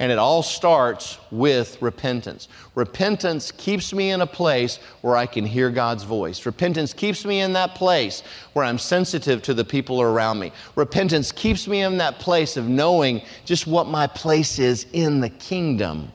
And 0.00 0.12
it 0.12 0.18
all 0.18 0.44
starts 0.44 1.18
with 1.32 1.80
repentance. 1.82 2.46
Repentance 2.76 3.50
keeps 3.50 3.92
me 3.92 4.10
in 4.10 4.20
a 4.20 4.26
place 4.26 4.78
where 5.00 5.16
I 5.16 5.26
can 5.26 5.44
hear 5.44 5.70
God's 5.70 6.04
voice. 6.04 6.46
Repentance 6.46 6.92
keeps 6.92 7.24
me 7.24 7.40
in 7.40 7.52
that 7.54 7.74
place 7.74 8.22
where 8.52 8.64
I'm 8.64 8.78
sensitive 8.78 9.42
to 9.42 9.54
the 9.54 9.64
people 9.64 10.00
around 10.00 10.38
me. 10.38 10.52
Repentance 10.76 11.32
keeps 11.32 11.66
me 11.66 11.82
in 11.82 11.98
that 11.98 12.20
place 12.20 12.56
of 12.56 12.68
knowing 12.68 13.22
just 13.44 13.66
what 13.66 13.88
my 13.88 14.06
place 14.06 14.60
is 14.60 14.86
in 14.92 15.20
the 15.20 15.30
kingdom. 15.30 16.12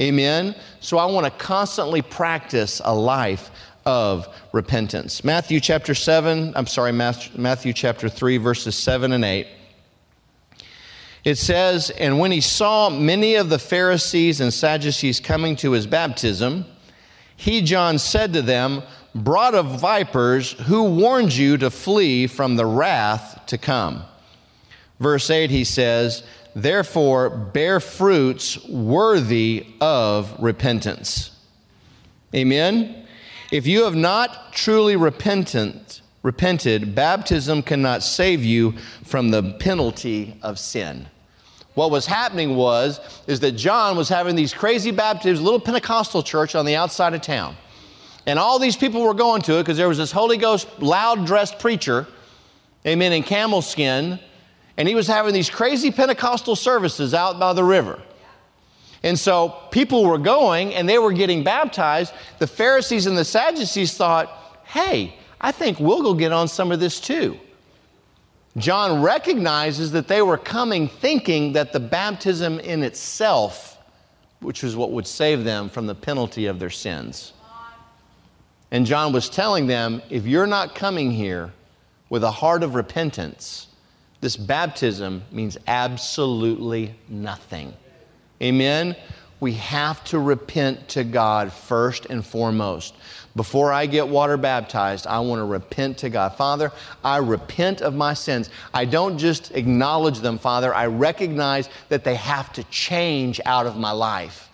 Amen? 0.00 0.56
So 0.80 0.96
I 0.96 1.04
want 1.04 1.26
to 1.26 1.32
constantly 1.32 2.00
practice 2.00 2.80
a 2.82 2.94
life 2.94 3.50
of 3.84 4.26
repentance. 4.52 5.22
Matthew 5.22 5.60
chapter 5.60 5.94
7, 5.94 6.54
I'm 6.56 6.66
sorry, 6.66 6.92
Matthew 6.92 7.74
chapter 7.74 8.08
3, 8.08 8.38
verses 8.38 8.74
7 8.74 9.12
and 9.12 9.22
8. 9.22 9.46
It 11.24 11.36
says, 11.36 11.90
And 11.90 12.18
when 12.18 12.32
he 12.32 12.40
saw 12.40 12.90
many 12.90 13.36
of 13.36 13.48
the 13.48 13.58
Pharisees 13.58 14.40
and 14.40 14.52
Sadducees 14.52 15.20
coming 15.20 15.54
to 15.56 15.72
his 15.72 15.86
baptism, 15.86 16.64
he, 17.36 17.62
John, 17.62 17.98
said 17.98 18.32
to 18.32 18.42
them, 18.42 18.82
Brought 19.14 19.54
of 19.54 19.80
vipers, 19.80 20.52
who 20.52 20.84
warned 20.84 21.34
you 21.34 21.56
to 21.58 21.70
flee 21.70 22.26
from 22.26 22.56
the 22.56 22.66
wrath 22.66 23.40
to 23.46 23.58
come? 23.58 24.04
Verse 24.98 25.28
8, 25.28 25.50
he 25.50 25.64
says, 25.64 26.22
Therefore, 26.54 27.30
bear 27.30 27.78
fruits 27.78 28.64
worthy 28.68 29.66
of 29.80 30.34
repentance. 30.38 31.30
Amen? 32.34 33.06
If 33.50 33.66
you 33.66 33.84
have 33.84 33.94
not 33.94 34.52
truly 34.52 34.96
repentant, 34.96 36.00
repented, 36.22 36.94
baptism 36.94 37.62
cannot 37.62 38.02
save 38.02 38.42
you 38.42 38.72
from 39.04 39.30
the 39.30 39.52
penalty 39.58 40.38
of 40.42 40.58
sin. 40.58 41.08
What 41.74 41.90
was 41.90 42.06
happening 42.06 42.56
was 42.56 43.00
is 43.26 43.40
that 43.40 43.52
John 43.52 43.96
was 43.96 44.08
having 44.08 44.36
these 44.36 44.52
crazy 44.52 44.90
baptisms, 44.90 45.40
little 45.40 45.60
Pentecostal 45.60 46.22
church 46.22 46.54
on 46.54 46.66
the 46.66 46.76
outside 46.76 47.14
of 47.14 47.22
town. 47.22 47.56
And 48.26 48.38
all 48.38 48.58
these 48.58 48.76
people 48.76 49.02
were 49.02 49.14
going 49.14 49.42
to 49.42 49.58
it 49.58 49.62
because 49.62 49.78
there 49.78 49.88
was 49.88 49.98
this 49.98 50.12
Holy 50.12 50.36
Ghost 50.36 50.68
loud 50.80 51.26
dressed 51.26 51.58
preacher, 51.58 52.06
amen, 52.86 53.12
in 53.12 53.22
camel 53.22 53.62
skin, 53.62 54.20
and 54.76 54.88
he 54.88 54.94
was 54.94 55.06
having 55.06 55.34
these 55.34 55.50
crazy 55.50 55.90
Pentecostal 55.90 56.56
services 56.56 57.14
out 57.14 57.38
by 57.38 57.52
the 57.52 57.64
river. 57.64 58.00
And 59.02 59.18
so 59.18 59.56
people 59.70 60.04
were 60.04 60.18
going 60.18 60.74
and 60.74 60.88
they 60.88 60.98
were 60.98 61.12
getting 61.12 61.42
baptized. 61.42 62.12
The 62.38 62.46
Pharisees 62.46 63.06
and 63.06 63.18
the 63.18 63.24
Sadducees 63.24 63.96
thought, 63.96 64.60
hey, 64.64 65.16
I 65.40 65.50
think 65.50 65.80
we'll 65.80 66.02
go 66.02 66.14
get 66.14 66.32
on 66.32 66.46
some 66.46 66.70
of 66.70 66.78
this 66.78 67.00
too. 67.00 67.38
John 68.56 69.00
recognizes 69.00 69.92
that 69.92 70.08
they 70.08 70.20
were 70.20 70.36
coming 70.36 70.88
thinking 70.88 71.54
that 71.54 71.72
the 71.72 71.80
baptism 71.80 72.60
in 72.60 72.82
itself, 72.82 73.78
which 74.40 74.62
was 74.62 74.76
what 74.76 74.92
would 74.92 75.06
save 75.06 75.44
them 75.44 75.68
from 75.68 75.86
the 75.86 75.94
penalty 75.94 76.46
of 76.46 76.58
their 76.58 76.70
sins. 76.70 77.32
And 78.70 78.86
John 78.86 79.12
was 79.12 79.28
telling 79.28 79.66
them 79.66 80.02
if 80.10 80.26
you're 80.26 80.46
not 80.46 80.74
coming 80.74 81.10
here 81.10 81.52
with 82.10 82.24
a 82.24 82.30
heart 82.30 82.62
of 82.62 82.74
repentance, 82.74 83.68
this 84.20 84.36
baptism 84.36 85.24
means 85.30 85.56
absolutely 85.66 86.94
nothing. 87.08 87.74
Amen? 88.42 88.96
We 89.42 89.54
have 89.54 90.04
to 90.04 90.20
repent 90.20 90.90
to 90.90 91.02
God 91.02 91.52
first 91.52 92.06
and 92.06 92.24
foremost. 92.24 92.94
Before 93.34 93.72
I 93.72 93.86
get 93.86 94.06
water 94.06 94.36
baptized, 94.36 95.04
I 95.04 95.18
want 95.18 95.40
to 95.40 95.44
repent 95.44 95.98
to 95.98 96.10
God. 96.10 96.36
Father, 96.36 96.70
I 97.02 97.16
repent 97.16 97.82
of 97.82 97.92
my 97.92 98.14
sins. 98.14 98.50
I 98.72 98.84
don't 98.84 99.18
just 99.18 99.50
acknowledge 99.50 100.20
them, 100.20 100.38
Father, 100.38 100.72
I 100.72 100.86
recognize 100.86 101.68
that 101.88 102.04
they 102.04 102.14
have 102.14 102.52
to 102.52 102.62
change 102.70 103.40
out 103.44 103.66
of 103.66 103.76
my 103.76 103.90
life. 103.90 104.48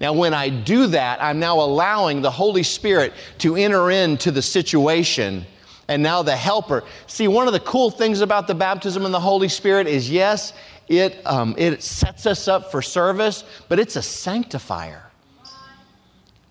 Now, 0.00 0.12
when 0.12 0.34
I 0.34 0.48
do 0.48 0.88
that, 0.88 1.22
I'm 1.22 1.38
now 1.38 1.60
allowing 1.60 2.20
the 2.20 2.32
Holy 2.32 2.64
Spirit 2.64 3.12
to 3.38 3.54
enter 3.54 3.92
into 3.92 4.32
the 4.32 4.42
situation 4.42 5.46
and 5.86 6.02
now 6.02 6.22
the 6.22 6.34
helper. 6.34 6.82
See, 7.06 7.28
one 7.28 7.46
of 7.46 7.52
the 7.52 7.60
cool 7.60 7.90
things 7.90 8.22
about 8.22 8.48
the 8.48 8.56
baptism 8.56 9.06
in 9.06 9.12
the 9.12 9.20
Holy 9.20 9.48
Spirit 9.48 9.86
is 9.86 10.10
yes, 10.10 10.52
it, 10.88 11.24
um, 11.26 11.54
it 11.58 11.82
sets 11.82 12.26
us 12.26 12.48
up 12.48 12.70
for 12.70 12.80
service, 12.82 13.44
but 13.68 13.78
it's 13.78 13.96
a 13.96 14.02
sanctifier. 14.02 15.02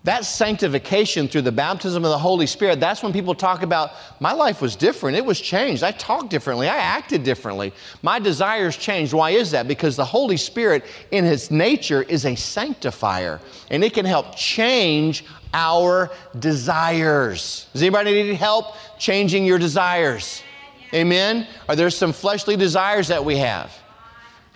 That 0.06 0.24
sanctification 0.24 1.26
through 1.26 1.42
the 1.42 1.50
baptism 1.50 2.04
of 2.04 2.10
the 2.10 2.18
Holy 2.18 2.46
Spirit, 2.46 2.78
that's 2.78 3.02
when 3.02 3.12
people 3.12 3.34
talk 3.34 3.62
about 3.62 3.90
my 4.20 4.32
life 4.32 4.62
was 4.62 4.76
different. 4.76 5.16
It 5.16 5.24
was 5.24 5.40
changed. 5.40 5.82
I 5.82 5.90
talked 5.90 6.30
differently. 6.30 6.68
I 6.68 6.76
acted 6.76 7.24
differently. 7.24 7.72
My 8.02 8.20
desires 8.20 8.76
changed. 8.76 9.12
Why 9.12 9.30
is 9.30 9.50
that? 9.50 9.66
Because 9.66 9.96
the 9.96 10.04
Holy 10.04 10.36
Spirit, 10.36 10.84
in 11.10 11.24
His 11.24 11.50
nature, 11.50 12.02
is 12.02 12.24
a 12.24 12.36
sanctifier 12.36 13.40
and 13.68 13.82
it 13.82 13.94
can 13.94 14.04
help 14.04 14.36
change 14.36 15.24
our 15.52 16.12
desires. 16.38 17.66
Does 17.72 17.82
anybody 17.82 18.12
need 18.12 18.36
help 18.36 18.76
changing 19.00 19.44
your 19.44 19.58
desires? 19.58 20.40
Amen? 20.94 21.48
Are 21.68 21.74
there 21.74 21.90
some 21.90 22.12
fleshly 22.12 22.56
desires 22.56 23.08
that 23.08 23.24
we 23.24 23.38
have? 23.38 23.72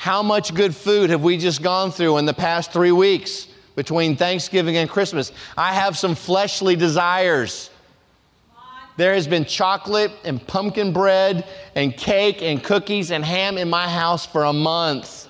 How 0.00 0.22
much 0.22 0.54
good 0.54 0.74
food 0.74 1.10
have 1.10 1.22
we 1.22 1.36
just 1.36 1.60
gone 1.60 1.90
through 1.90 2.16
in 2.16 2.24
the 2.24 2.32
past 2.32 2.72
three 2.72 2.90
weeks 2.90 3.46
between 3.76 4.16
Thanksgiving 4.16 4.78
and 4.78 4.88
Christmas? 4.88 5.30
I 5.58 5.74
have 5.74 5.98
some 5.98 6.14
fleshly 6.14 6.74
desires. 6.74 7.68
There 8.96 9.12
has 9.12 9.26
been 9.26 9.44
chocolate 9.44 10.10
and 10.24 10.44
pumpkin 10.46 10.94
bread 10.94 11.46
and 11.74 11.94
cake 11.94 12.40
and 12.40 12.64
cookies 12.64 13.10
and 13.10 13.22
ham 13.22 13.58
in 13.58 13.68
my 13.68 13.86
house 13.86 14.24
for 14.24 14.44
a 14.44 14.54
month. 14.54 15.28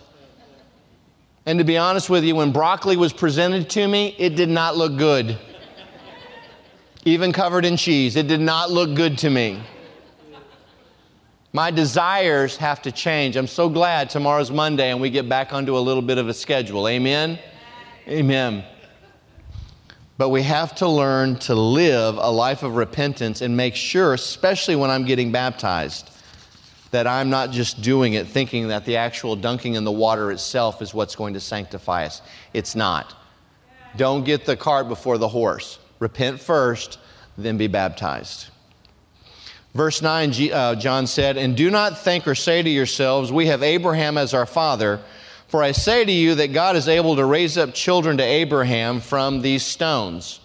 And 1.47 1.59
to 1.59 1.65
be 1.65 1.77
honest 1.77 2.09
with 2.09 2.23
you, 2.23 2.37
when 2.37 2.53
broccoli 2.53 2.97
was 2.97 3.13
presented 3.13 3.69
to 3.71 3.89
me, 3.89 4.15
it 4.19 4.37
did 4.37 4.49
not 4.49 4.77
look 4.77 4.97
good. 4.97 5.37
Even 7.05 7.33
covered 7.33 7.65
in 7.65 7.77
cheese, 7.77 8.15
it 8.15 8.29
did 8.29 8.41
not 8.41 8.71
look 8.71 8.95
good 8.95 9.19
to 9.19 9.31
me. 9.31 9.65
My 11.53 11.73
desires 11.73 12.57
have 12.59 12.83
to 12.83 12.93
change. 12.93 13.37
I'm 13.37 13.49
so 13.49 13.69
glad 13.69 14.09
tomorrow's 14.09 14.53
Monday 14.53 14.91
and 14.91 15.01
we 15.01 15.11
get 15.11 15.29
back 15.29 15.53
onto 15.53 15.77
a 15.77 15.81
little 15.81 16.03
bit 16.03 16.17
of 16.17 16.29
a 16.29 16.35
schedule. 16.35 16.87
Amen? 16.87 17.41
Amen. 18.07 18.65
But 20.17 20.29
we 20.29 20.43
have 20.43 20.77
to 20.77 20.87
learn 20.87 21.39
to 21.41 21.55
live 21.55 22.19
a 22.19 22.31
life 22.31 22.63
of 22.63 22.77
repentance 22.77 23.41
and 23.41 23.57
make 23.57 23.75
sure, 23.75 24.15
especially 24.15 24.77
when 24.77 24.91
I'm 24.91 25.05
getting 25.05 25.33
baptized, 25.33 26.11
that 26.93 27.07
I'm 27.07 27.31
not 27.31 27.51
just 27.51 27.83
doing 27.83 28.13
it 28.13 28.29
thinking 28.29 28.69
that 28.69 28.85
the 28.85 28.97
actual 28.97 29.35
dunking 29.35 29.75
in 29.75 29.85
the 29.85 29.93
water 29.93 30.31
itself 30.31 30.83
is 30.83 30.95
what's 30.95 31.17
going 31.17 31.35
to 31.35 31.41
sanctify 31.41 32.07
us. 32.07 32.23
It's 32.53 32.77
not. 32.77 33.17
Don't 33.97 34.25
get 34.25 34.45
the 34.45 34.57
cart 34.57 34.89
before 34.89 35.19
the 35.19 35.29
horse. 35.29 35.79
Repent 35.99 36.41
first, 36.41 36.99
then 37.37 37.57
be 37.57 37.67
baptized. 37.67 38.49
Verse 39.75 40.03
9, 40.03 40.51
uh, 40.53 40.75
John 40.75 41.07
said, 41.07 41.37
And 41.37 41.57
do 41.57 41.71
not 41.71 41.99
think 41.99 42.27
or 42.27 42.35
say 42.35 42.63
to 42.63 42.69
yourselves, 42.71 43.31
We 43.31 43.47
have 43.47 43.63
Abraham 43.63 44.19
as 44.19 44.35
our 44.35 44.47
father. 44.47 45.01
For 45.47 45.63
I 45.63 45.73
say 45.73 46.05
to 46.05 46.13
you 46.13 46.37
that 46.37 46.53
God 46.53 46.77
is 46.77 46.87
able 46.87 47.17
to 47.17 47.25
raise 47.25 47.59
up 47.59 47.75
children 47.75 48.17
to 48.19 48.23
Abraham 48.23 49.01
from 49.01 49.43
these 49.43 49.65
stones. 49.65 50.39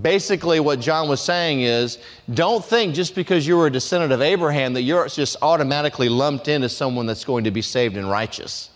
Basically, 0.00 0.58
what 0.60 0.80
John 0.80 1.08
was 1.08 1.20
saying 1.20 1.62
is 1.62 1.98
don't 2.32 2.64
think 2.64 2.94
just 2.94 3.14
because 3.14 3.46
you 3.46 3.56
were 3.56 3.66
a 3.66 3.70
descendant 3.70 4.12
of 4.12 4.22
Abraham 4.22 4.74
that 4.74 4.82
you're 4.82 5.06
just 5.08 5.36
automatically 5.42 6.08
lumped 6.08 6.48
into 6.48 6.68
someone 6.68 7.06
that's 7.06 7.24
going 7.24 7.44
to 7.44 7.50
be 7.50 7.62
saved 7.62 7.96
and 7.96 8.08
righteous. 8.08 8.70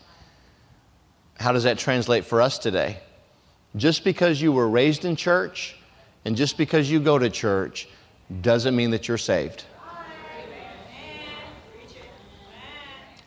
How 1.39 1.53
does 1.53 1.63
that 1.63 1.79
translate 1.79 2.25
for 2.25 2.43
us 2.43 2.59
today? 2.59 2.99
Just 3.77 4.05
because 4.05 4.43
you 4.43 4.53
were 4.53 4.69
raised 4.69 5.05
in 5.05 5.17
church 5.17 5.77
and 6.25 6.37
just 6.37 6.59
because 6.59 6.91
you 6.91 6.99
go 6.99 7.19
to 7.19 7.31
church 7.31 7.89
doesn't 8.41 8.75
mean 8.75 8.91
that 8.91 9.09
you're 9.09 9.19
saved. 9.19 9.65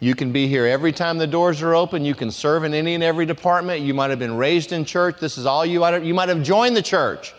You 0.01 0.15
can 0.15 0.31
be 0.31 0.47
here 0.47 0.65
every 0.65 0.93
time 0.93 1.17
the 1.17 1.27
doors 1.27 1.61
are 1.61 1.75
open. 1.75 2.05
You 2.05 2.15
can 2.15 2.31
serve 2.31 2.63
in 2.63 2.73
any 2.73 2.95
and 2.95 3.03
every 3.03 3.25
department. 3.25 3.81
You 3.81 3.93
might 3.93 4.09
have 4.09 4.19
been 4.19 4.37
raised 4.37 4.71
in 4.71 4.85
church. 4.85 5.19
This 5.19 5.37
is 5.37 5.45
all 5.45 5.65
you 5.65 5.81
might 5.81 5.93
have, 5.93 6.05
you 6.05 6.13
might 6.13 6.29
have 6.29 6.41
joined 6.41 6.77
the 6.77 6.81
church. 6.81 7.33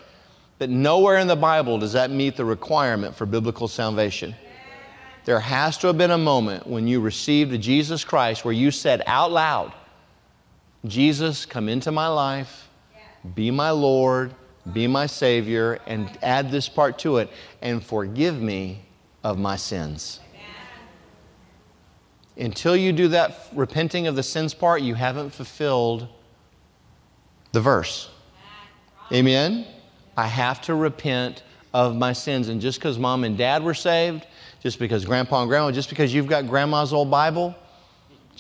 But 0.59 0.69
nowhere 0.69 1.19
in 1.19 1.27
the 1.27 1.37
Bible 1.37 1.79
does 1.79 1.95
that 1.95 2.11
meet 2.11 2.37
the 2.37 2.45
requirement 2.45 3.15
for 3.15 3.25
biblical 3.25 3.67
salvation. 3.67 4.35
There 5.25 5.41
has 5.41 5.79
to 5.79 5.87
have 5.87 5.97
been 5.97 6.11
a 6.11 6.19
moment 6.19 6.67
when 6.67 6.87
you 6.87 7.01
received 7.01 7.59
Jesus 7.63 8.05
Christ 8.05 8.45
where 8.45 8.53
you 8.53 8.71
said 8.71 9.03
out 9.07 9.33
loud, 9.33 9.73
Jesus, 10.87 11.47
come 11.47 11.69
into 11.69 11.91
my 11.93 12.09
life, 12.09 12.69
be 13.35 13.51
my 13.51 13.71
Lord, 13.71 14.35
be 14.73 14.87
my 14.87 15.07
Savior, 15.07 15.79
and 15.87 16.09
add 16.23 16.51
this 16.51 16.69
part 16.69 16.99
to 17.01 17.19
it, 17.19 17.31
and 17.63 17.85
forgive 17.85 18.41
me 18.41 18.83
of 19.23 19.39
my 19.39 19.57
sins. 19.57 20.21
Until 22.37 22.75
you 22.75 22.93
do 22.93 23.09
that 23.09 23.49
repenting 23.55 24.07
of 24.07 24.17
the 24.17 24.23
sins 24.23 24.55
part, 24.55 24.81
you 24.83 24.95
haven't 24.95 25.31
fulfilled 25.31 26.09
the 27.53 27.61
verse. 27.61 28.11
Amen? 29.13 29.67
I 30.17 30.27
have 30.27 30.63
to 30.63 30.75
repent 30.75 31.43
of 31.75 31.97
my 31.97 32.13
sins. 32.13 32.49
And 32.49 32.61
just 32.61 32.79
because 32.79 32.99
mom 32.99 33.25
and 33.25 33.37
dad 33.37 33.63
were 33.63 33.75
saved, 33.75 34.27
just 34.63 34.79
because 34.79 35.05
grandpa 35.05 35.43
and 35.43 35.49
grandma, 35.49 35.71
just 35.71 35.91
because 35.91 36.15
you've 36.15 36.27
got 36.27 36.47
grandma's 36.47 36.93
old 36.93 37.11
Bible, 37.11 37.55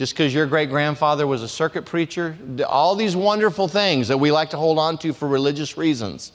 just 0.00 0.14
because 0.14 0.32
your 0.32 0.46
great 0.46 0.70
grandfather 0.70 1.26
was 1.26 1.42
a 1.42 1.48
circuit 1.48 1.84
preacher, 1.84 2.34
all 2.66 2.96
these 2.96 3.14
wonderful 3.14 3.68
things 3.68 4.08
that 4.08 4.16
we 4.16 4.32
like 4.32 4.48
to 4.48 4.56
hold 4.56 4.78
on 4.78 4.96
to 4.96 5.12
for 5.12 5.28
religious 5.28 5.76
reasons, 5.76 6.32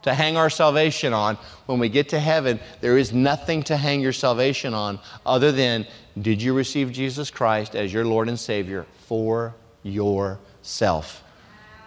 to 0.00 0.14
hang 0.14 0.38
our 0.38 0.48
salvation 0.48 1.12
on. 1.12 1.36
When 1.66 1.78
we 1.78 1.90
get 1.90 2.08
to 2.08 2.18
heaven, 2.18 2.58
there 2.80 2.96
is 2.96 3.12
nothing 3.12 3.64
to 3.64 3.76
hang 3.76 4.00
your 4.00 4.14
salvation 4.14 4.72
on 4.72 4.98
other 5.26 5.52
than 5.52 5.86
did 6.22 6.40
you 6.40 6.54
receive 6.54 6.90
Jesus 6.90 7.30
Christ 7.30 7.76
as 7.76 7.92
your 7.92 8.06
Lord 8.06 8.30
and 8.30 8.40
Savior 8.40 8.86
for 9.00 9.54
yourself? 9.82 11.22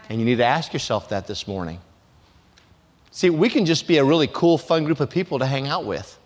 And 0.10 0.20
you 0.20 0.26
need 0.26 0.38
to 0.38 0.46
ask 0.46 0.74
yourself 0.74 1.10
that 1.10 1.26
this 1.26 1.48
morning. 1.48 1.80
See, 3.10 3.32
we 3.32 3.50
can 3.50 3.66
just 3.66 3.88
be 3.88 3.98
a 3.98 4.04
really 4.04 4.28
cool, 4.32 4.60
fun 4.60 4.84
group 4.84 5.00
of 5.00 5.10
people 5.10 5.40
to 5.40 5.48
hang 5.48 5.66
out 5.66 5.86
with. 5.86 6.20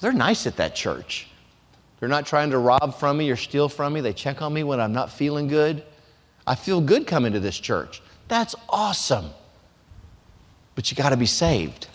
They're 0.00 0.10
nice 0.10 0.44
at 0.48 0.56
that 0.56 0.74
church. 0.74 1.27
They're 2.00 2.08
not 2.08 2.26
trying 2.26 2.50
to 2.50 2.58
rob 2.58 2.98
from 2.98 3.18
me 3.18 3.30
or 3.30 3.36
steal 3.36 3.68
from 3.68 3.92
me. 3.92 4.00
They 4.00 4.12
check 4.12 4.40
on 4.40 4.52
me 4.52 4.62
when 4.62 4.80
I'm 4.80 4.92
not 4.92 5.10
feeling 5.10 5.48
good. 5.48 5.82
I 6.46 6.54
feel 6.54 6.80
good 6.80 7.06
coming 7.06 7.32
to 7.32 7.40
this 7.40 7.58
church. 7.58 8.00
That's 8.28 8.54
awesome. 8.68 9.30
But 10.74 10.90
you 10.90 10.96
got 10.96 11.10
to 11.10 11.16
be 11.16 11.26
saved. 11.26 11.88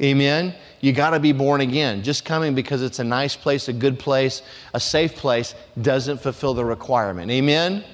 Amen? 0.00 0.54
You 0.80 0.92
got 0.92 1.10
to 1.10 1.20
be 1.20 1.32
born 1.32 1.60
again. 1.60 2.02
Just 2.02 2.24
coming 2.24 2.54
because 2.54 2.82
it's 2.82 2.98
a 2.98 3.04
nice 3.04 3.36
place, 3.36 3.68
a 3.68 3.72
good 3.72 3.98
place, 3.98 4.42
a 4.74 4.80
safe 4.80 5.14
place 5.16 5.54
doesn't 5.80 6.20
fulfill 6.20 6.54
the 6.54 6.64
requirement. 6.64 7.30
Amen? 7.30 7.84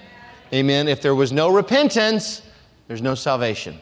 Amen. 0.52 0.88
If 0.88 1.02
there 1.02 1.14
was 1.14 1.32
no 1.32 1.52
repentance, 1.52 2.42
there's 2.86 3.02
no 3.02 3.14
salvation. 3.14 3.78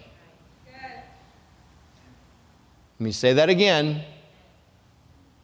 Let 2.98 3.04
me 3.04 3.12
say 3.12 3.34
that 3.34 3.50
again. 3.50 4.02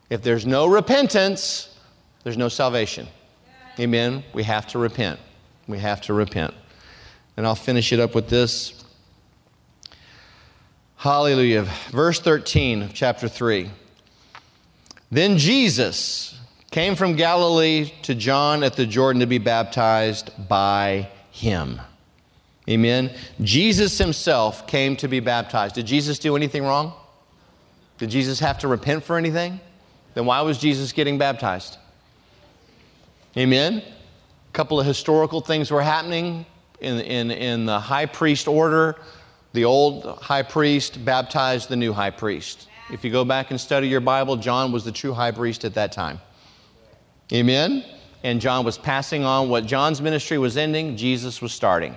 If 0.09 0.23
there's 0.23 0.47
no 0.47 0.67
repentance, 0.67 1.72
there's 2.25 2.37
no 2.37 2.49
salvation. 2.49 3.09
Amen. 3.79 4.23
We 4.33 4.43
have 4.45 4.67
to 4.69 4.79
repent. 4.79 5.19
We 5.67 5.79
have 5.79 6.01
to 6.03 6.15
repent. 6.15 6.55
And 7.37 7.47
I'll 7.47 7.55
finish 7.55 7.93
it 7.93 8.01
up 8.01 8.15
with 8.15 8.29
this. 8.29 8.85
Hallelujah. 10.97 11.67
Verse 11.91 12.21
13 12.21 12.83
of 12.83 12.95
chapter 12.95 13.29
3. 13.29 13.71
Then 15.11 15.37
Jesus 15.37 16.39
came 16.71 16.95
from 16.95 17.17
Galilee 17.17 17.93
to 18.03 18.15
John 18.15 18.63
at 18.63 18.75
the 18.75 18.87
Jordan 18.87 19.21
to 19.21 19.27
be 19.27 19.39
baptized 19.39 20.31
by 20.49 21.09
him. 21.31 21.81
Amen. 22.69 23.11
Jesus 23.41 23.99
himself 23.99 24.67
came 24.67 24.97
to 24.97 25.09
be 25.09 25.21
baptized. 25.21 25.75
Did 25.75 25.87
Jesus 25.87 26.19
do 26.19 26.37
anything 26.37 26.63
wrong? 26.65 26.93
Did 27.99 28.11
Jesus 28.11 28.39
have 28.41 28.59
to 28.59 28.69
repent 28.69 29.05
for 29.05 29.17
anything? 29.17 29.61
Then 30.15 30.27
why 30.27 30.41
was 30.43 30.59
Jesus 30.59 30.93
getting 30.93 31.19
baptized? 31.19 31.79
Amen? 33.37 33.79
A 33.79 34.53
couple 34.53 34.79
of 34.79 34.87
historical 34.87 35.41
things 35.41 35.71
were 35.71 35.83
happening 35.83 36.45
in, 36.81 37.01
in, 37.01 37.31
in 37.31 37.67
the 37.67 37.81
high 37.81 38.07
priest 38.07 38.47
order. 38.47 38.97
The 39.55 39.65
old 39.65 40.19
high 40.21 40.43
priest 40.43 41.05
baptized 41.05 41.69
the 41.69 41.77
new 41.77 41.93
high 41.93 42.11
priest. 42.11 42.69
If 42.91 43.05
you 43.05 43.11
go 43.11 43.25
back 43.25 43.51
and 43.51 43.61
study 43.61 43.89
your 43.89 44.01
Bible, 44.01 44.37
John 44.37 44.73
was 44.73 44.85
the 44.85 44.93
true 44.93 45.13
high 45.13 45.31
priest 45.31 45.65
at 45.65 45.75
that 45.75 45.93
time. 45.93 46.21
Amen? 47.33 47.85
And 48.23 48.41
John 48.41 48.65
was 48.65 48.77
passing 48.77 49.25
on 49.25 49.49
what 49.49 49.67
John's 49.67 50.03
ministry 50.03 50.39
was 50.39 50.57
ending, 50.57 50.97
Jesus 50.97 51.41
was 51.41 51.53
starting. 51.53 51.97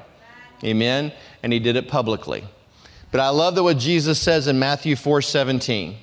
Amen? 0.64 1.12
And 1.44 1.52
he 1.52 1.60
did 1.60 1.76
it 1.76 1.88
publicly. 1.88 2.44
But 3.12 3.20
I 3.20 3.30
love 3.30 3.56
that 3.56 3.64
what 3.64 3.78
Jesus 3.78 4.20
says 4.20 4.48
in 4.48 4.58
Matthew 4.58 4.96
4 4.96 5.22
17. 5.22 5.98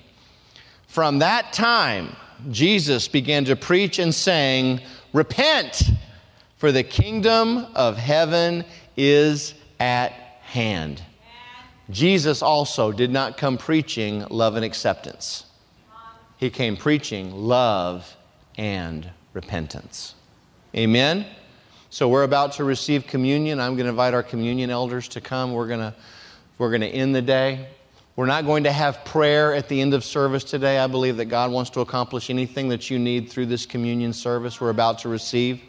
From 0.86 1.20
that 1.20 1.52
time, 1.52 2.16
Jesus 2.50 3.08
began 3.08 3.44
to 3.46 3.56
preach 3.56 3.98
and 3.98 4.14
saying, 4.14 4.80
Repent, 5.12 5.90
for 6.56 6.72
the 6.72 6.82
kingdom 6.82 7.66
of 7.74 7.96
heaven 7.96 8.64
is 8.96 9.54
at 9.78 10.12
hand. 10.42 11.02
Jesus 11.90 12.40
also 12.40 12.92
did 12.92 13.10
not 13.10 13.36
come 13.36 13.58
preaching 13.58 14.24
love 14.30 14.56
and 14.56 14.64
acceptance, 14.64 15.44
he 16.38 16.50
came 16.50 16.76
preaching 16.76 17.32
love 17.32 18.16
and 18.56 19.10
repentance. 19.32 20.14
Amen? 20.74 21.26
So 21.90 22.08
we're 22.08 22.22
about 22.22 22.52
to 22.52 22.64
receive 22.64 23.06
communion. 23.06 23.60
I'm 23.60 23.74
going 23.74 23.84
to 23.84 23.90
invite 23.90 24.14
our 24.14 24.22
communion 24.22 24.70
elders 24.70 25.08
to 25.08 25.20
come. 25.20 25.52
We're 25.52 25.68
going 25.68 25.80
to, 25.80 25.94
we're 26.56 26.70
going 26.70 26.80
to 26.80 26.88
end 26.88 27.14
the 27.14 27.20
day. 27.20 27.68
We're 28.14 28.26
not 28.26 28.44
going 28.44 28.64
to 28.64 28.72
have 28.72 29.06
prayer 29.06 29.54
at 29.54 29.68
the 29.68 29.80
end 29.80 29.94
of 29.94 30.04
service 30.04 30.44
today. 30.44 30.78
I 30.78 30.86
believe 30.86 31.16
that 31.16 31.26
God 31.26 31.50
wants 31.50 31.70
to 31.70 31.80
accomplish 31.80 32.28
anything 32.28 32.68
that 32.68 32.90
you 32.90 32.98
need 32.98 33.30
through 33.30 33.46
this 33.46 33.64
communion 33.64 34.12
service 34.12 34.60
we're 34.60 34.68
about 34.68 34.98
to 35.00 35.08
receive. 35.08 35.62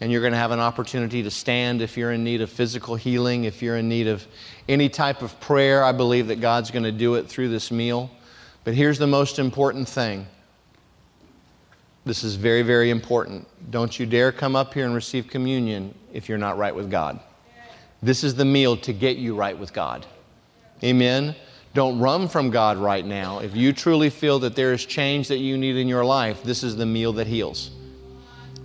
And 0.00 0.12
you're 0.12 0.20
going 0.20 0.32
to 0.32 0.38
have 0.38 0.52
an 0.52 0.60
opportunity 0.60 1.24
to 1.24 1.30
stand 1.32 1.82
if 1.82 1.96
you're 1.96 2.12
in 2.12 2.22
need 2.22 2.40
of 2.40 2.50
physical 2.50 2.94
healing, 2.94 3.44
if 3.44 3.62
you're 3.62 3.76
in 3.76 3.88
need 3.88 4.06
of 4.06 4.24
any 4.68 4.88
type 4.88 5.22
of 5.22 5.38
prayer. 5.40 5.82
I 5.82 5.90
believe 5.90 6.28
that 6.28 6.40
God's 6.40 6.70
going 6.70 6.84
to 6.84 6.92
do 6.92 7.16
it 7.16 7.28
through 7.28 7.48
this 7.48 7.72
meal. 7.72 8.10
But 8.62 8.74
here's 8.74 8.98
the 8.98 9.06
most 9.08 9.40
important 9.40 9.88
thing 9.88 10.28
this 12.04 12.22
is 12.22 12.36
very, 12.36 12.62
very 12.62 12.90
important. 12.90 13.48
Don't 13.70 13.98
you 13.98 14.06
dare 14.06 14.30
come 14.30 14.54
up 14.54 14.74
here 14.74 14.84
and 14.84 14.94
receive 14.94 15.26
communion 15.26 15.94
if 16.12 16.28
you're 16.28 16.38
not 16.38 16.58
right 16.58 16.74
with 16.74 16.90
God. 16.90 17.18
This 18.02 18.22
is 18.22 18.34
the 18.34 18.44
meal 18.44 18.76
to 18.78 18.92
get 18.92 19.16
you 19.16 19.34
right 19.34 19.58
with 19.58 19.72
God. 19.72 20.06
Amen. 20.84 21.34
Don't 21.72 21.98
run 21.98 22.28
from 22.28 22.50
God 22.50 22.76
right 22.76 23.04
now. 23.04 23.40
If 23.40 23.56
you 23.56 23.72
truly 23.72 24.10
feel 24.10 24.38
that 24.40 24.54
there 24.54 24.72
is 24.72 24.84
change 24.84 25.28
that 25.28 25.38
you 25.38 25.56
need 25.56 25.76
in 25.76 25.88
your 25.88 26.04
life, 26.04 26.42
this 26.44 26.62
is 26.62 26.76
the 26.76 26.86
meal 26.86 27.12
that 27.14 27.26
heals. 27.26 27.70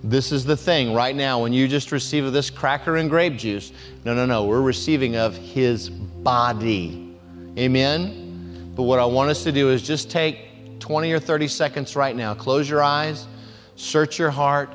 This 0.04 0.32
is 0.32 0.46
the 0.46 0.56
thing 0.56 0.94
right 0.94 1.16
now 1.16 1.42
when 1.42 1.52
you 1.52 1.68
just 1.68 1.92
receive 1.92 2.26
of 2.26 2.34
this 2.34 2.50
cracker 2.50 2.98
and 2.98 3.10
grape 3.10 3.38
juice. 3.38 3.72
No, 4.06 4.14
no, 4.14 4.26
no. 4.26 4.46
We're 4.46 4.62
receiving 4.62 5.16
of 5.16 5.36
His 5.36 5.90
body. 5.90 7.18
Amen. 7.58 8.72
But 8.76 8.84
what 8.84 9.00
I 9.00 9.06
want 9.06 9.30
us 9.30 9.44
to 9.44 9.52
do 9.52 9.72
is 9.72 9.82
just 9.82 10.10
take 10.10 10.80
20 10.80 11.12
or 11.12 11.20
30 11.20 11.48
seconds 11.48 11.96
right 11.96 12.16
now. 12.16 12.34
Close 12.34 12.70
your 12.70 12.82
eyes, 12.82 13.28
search 13.76 14.18
your 14.18 14.30
heart, 14.30 14.70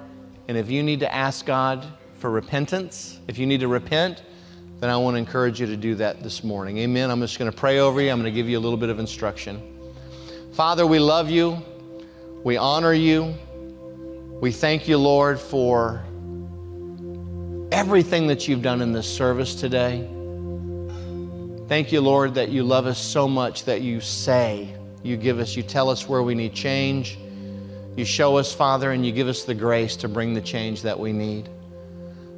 and 0.48 0.58
if 0.58 0.70
you 0.70 0.82
need 0.82 1.00
to 1.00 1.14
ask 1.14 1.46
God 1.46 1.86
for 2.18 2.30
repentance, 2.30 3.18
if 3.28 3.38
you 3.38 3.46
need 3.46 3.60
to 3.60 3.68
repent, 3.68 4.22
then 4.80 4.90
I 4.90 4.96
want 4.96 5.14
to 5.14 5.18
encourage 5.18 5.60
you 5.60 5.66
to 5.66 5.76
do 5.76 5.94
that 5.96 6.22
this 6.22 6.44
morning. 6.44 6.78
Amen. 6.78 7.10
I'm 7.10 7.20
just 7.20 7.38
going 7.38 7.50
to 7.50 7.56
pray 7.56 7.78
over 7.78 8.00
you. 8.00 8.10
I'm 8.10 8.20
going 8.20 8.32
to 8.32 8.36
give 8.36 8.48
you 8.48 8.58
a 8.58 8.60
little 8.60 8.76
bit 8.76 8.90
of 8.90 8.98
instruction. 8.98 9.62
Father, 10.52 10.86
we 10.86 10.98
love 10.98 11.30
you. 11.30 11.58
We 12.42 12.56
honor 12.56 12.92
you. 12.92 13.34
We 14.40 14.52
thank 14.52 14.88
you, 14.88 14.98
Lord, 14.98 15.40
for 15.40 16.04
everything 17.72 18.26
that 18.26 18.46
you've 18.46 18.62
done 18.62 18.82
in 18.82 18.92
this 18.92 19.12
service 19.12 19.54
today. 19.54 20.08
Thank 21.66 21.92
you, 21.92 22.02
Lord, 22.02 22.34
that 22.34 22.50
you 22.50 22.62
love 22.62 22.86
us 22.86 22.98
so 22.98 23.26
much 23.26 23.64
that 23.64 23.80
you 23.80 24.00
say, 24.00 24.76
you 25.02 25.16
give 25.16 25.38
us, 25.38 25.56
you 25.56 25.62
tell 25.62 25.88
us 25.88 26.06
where 26.06 26.22
we 26.22 26.34
need 26.34 26.52
change. 26.52 27.18
You 27.96 28.04
show 28.04 28.36
us, 28.36 28.52
Father, 28.52 28.92
and 28.92 29.06
you 29.06 29.12
give 29.12 29.28
us 29.28 29.44
the 29.44 29.54
grace 29.54 29.96
to 29.96 30.08
bring 30.08 30.34
the 30.34 30.42
change 30.42 30.82
that 30.82 30.98
we 30.98 31.12
need. 31.12 31.48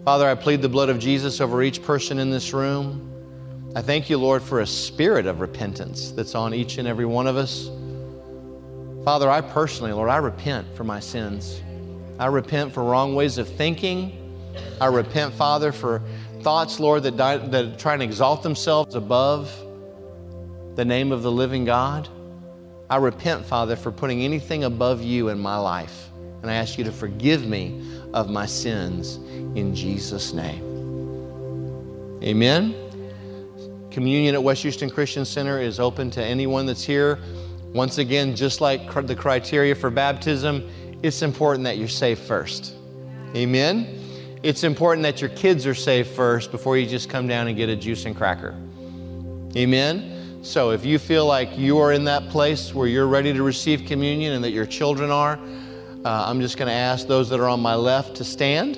Father, 0.06 0.28
I 0.28 0.36
plead 0.36 0.62
the 0.62 0.68
blood 0.68 0.88
of 0.88 1.00
Jesus 1.00 1.40
over 1.40 1.64
each 1.64 1.82
person 1.82 2.20
in 2.20 2.30
this 2.30 2.52
room. 2.52 3.72
I 3.74 3.82
thank 3.82 4.08
you, 4.08 4.18
Lord, 4.18 4.40
for 4.40 4.60
a 4.60 4.66
spirit 4.66 5.26
of 5.26 5.40
repentance 5.40 6.12
that's 6.12 6.36
on 6.36 6.54
each 6.54 6.78
and 6.78 6.86
every 6.86 7.04
one 7.04 7.26
of 7.26 7.36
us. 7.36 7.68
Father, 9.04 9.28
I 9.28 9.40
personally, 9.40 9.92
Lord, 9.92 10.08
I 10.08 10.18
repent 10.18 10.68
for 10.76 10.84
my 10.84 11.00
sins. 11.00 11.60
I 12.20 12.26
repent 12.26 12.72
for 12.72 12.84
wrong 12.84 13.16
ways 13.16 13.36
of 13.36 13.48
thinking. 13.48 14.16
I 14.80 14.86
repent, 14.86 15.34
Father, 15.34 15.72
for 15.72 16.00
thoughts, 16.40 16.78
Lord, 16.78 17.02
that, 17.02 17.16
die, 17.16 17.38
that 17.38 17.76
try 17.76 17.94
and 17.94 18.02
exalt 18.04 18.44
themselves 18.44 18.94
above 18.94 19.52
the 20.76 20.84
name 20.84 21.10
of 21.10 21.24
the 21.24 21.32
living 21.32 21.64
God. 21.64 22.08
I 22.88 22.98
repent, 22.98 23.44
Father, 23.44 23.74
for 23.74 23.90
putting 23.90 24.22
anything 24.22 24.62
above 24.62 25.02
you 25.02 25.30
in 25.30 25.40
my 25.40 25.56
life. 25.56 26.10
And 26.46 26.54
I 26.54 26.58
ask 26.58 26.78
you 26.78 26.84
to 26.84 26.92
forgive 26.92 27.44
me 27.44 27.82
of 28.14 28.30
my 28.30 28.46
sins 28.46 29.16
in 29.56 29.74
Jesus' 29.74 30.32
name. 30.32 30.62
Amen. 32.22 32.72
Communion 33.90 34.36
at 34.36 34.42
West 34.44 34.62
Houston 34.62 34.88
Christian 34.88 35.24
Center 35.24 35.60
is 35.60 35.80
open 35.80 36.08
to 36.12 36.24
anyone 36.24 36.64
that's 36.64 36.84
here. 36.84 37.18
Once 37.72 37.98
again, 37.98 38.36
just 38.36 38.60
like 38.60 38.88
the 39.08 39.16
criteria 39.16 39.74
for 39.74 39.90
baptism, 39.90 40.70
it's 41.02 41.20
important 41.22 41.64
that 41.64 41.78
you're 41.78 41.88
saved 41.88 42.20
first. 42.20 42.76
Amen? 43.34 44.38
It's 44.44 44.62
important 44.62 45.02
that 45.02 45.20
your 45.20 45.30
kids 45.30 45.66
are 45.66 45.74
saved 45.74 46.10
first 46.10 46.52
before 46.52 46.76
you 46.76 46.86
just 46.86 47.10
come 47.10 47.26
down 47.26 47.48
and 47.48 47.56
get 47.56 47.68
a 47.68 47.74
juice 47.74 48.04
and 48.04 48.14
cracker. 48.14 48.54
Amen? 49.56 50.44
So 50.44 50.70
if 50.70 50.86
you 50.86 51.00
feel 51.00 51.26
like 51.26 51.58
you 51.58 51.78
are 51.78 51.92
in 51.92 52.04
that 52.04 52.28
place 52.28 52.72
where 52.72 52.86
you're 52.86 53.08
ready 53.08 53.32
to 53.32 53.42
receive 53.42 53.84
communion 53.84 54.34
and 54.34 54.44
that 54.44 54.52
your 54.52 54.64
children 54.64 55.10
are, 55.10 55.40
uh, 56.06 56.24
I'm 56.28 56.40
just 56.40 56.56
going 56.56 56.68
to 56.68 56.72
ask 56.74 57.08
those 57.08 57.28
that 57.30 57.40
are 57.40 57.48
on 57.48 57.58
my 57.58 57.74
left 57.74 58.18
to 58.18 58.24
stand. 58.24 58.76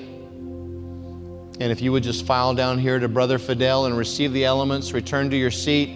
And 1.59 1.71
if 1.71 1.79
you 1.79 1.91
would 1.91 2.01
just 2.01 2.25
file 2.25 2.55
down 2.55 2.79
here 2.79 2.97
to 2.97 3.07
Brother 3.07 3.37
Fidel 3.37 3.85
and 3.85 3.95
receive 3.95 4.33
the 4.33 4.45
elements, 4.45 4.93
return 4.93 5.29
to 5.29 5.37
your 5.37 5.51
seat, 5.51 5.89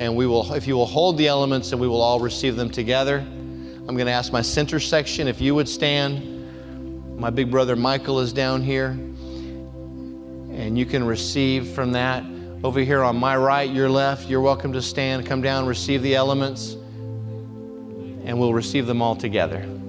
and 0.00 0.16
we 0.16 0.26
will, 0.26 0.54
if 0.54 0.66
you 0.66 0.76
will 0.76 0.86
hold 0.86 1.18
the 1.18 1.26
elements, 1.26 1.72
and 1.72 1.80
we 1.82 1.86
will 1.86 2.00
all 2.00 2.18
receive 2.18 2.56
them 2.56 2.70
together. 2.70 3.18
I'm 3.18 3.94
going 3.94 4.06
to 4.06 4.12
ask 4.12 4.32
my 4.32 4.40
center 4.40 4.80
section 4.80 5.28
if 5.28 5.38
you 5.38 5.54
would 5.54 5.68
stand. 5.68 7.18
My 7.20 7.28
big 7.28 7.50
brother 7.50 7.76
Michael 7.76 8.20
is 8.20 8.32
down 8.32 8.62
here. 8.62 8.92
And 10.52 10.78
you 10.78 10.86
can 10.86 11.04
receive 11.04 11.68
from 11.68 11.92
that. 11.92 12.24
Over 12.64 12.80
here 12.80 13.02
on 13.02 13.18
my 13.18 13.36
right, 13.36 13.68
your 13.68 13.90
left, 13.90 14.30
you're 14.30 14.40
welcome 14.40 14.72
to 14.72 14.80
stand, 14.80 15.26
come 15.26 15.42
down, 15.42 15.66
receive 15.66 16.00
the 16.00 16.14
elements, 16.14 16.72
and 18.24 18.38
we'll 18.38 18.54
receive 18.54 18.86
them 18.86 19.02
all 19.02 19.14
together. 19.14 19.79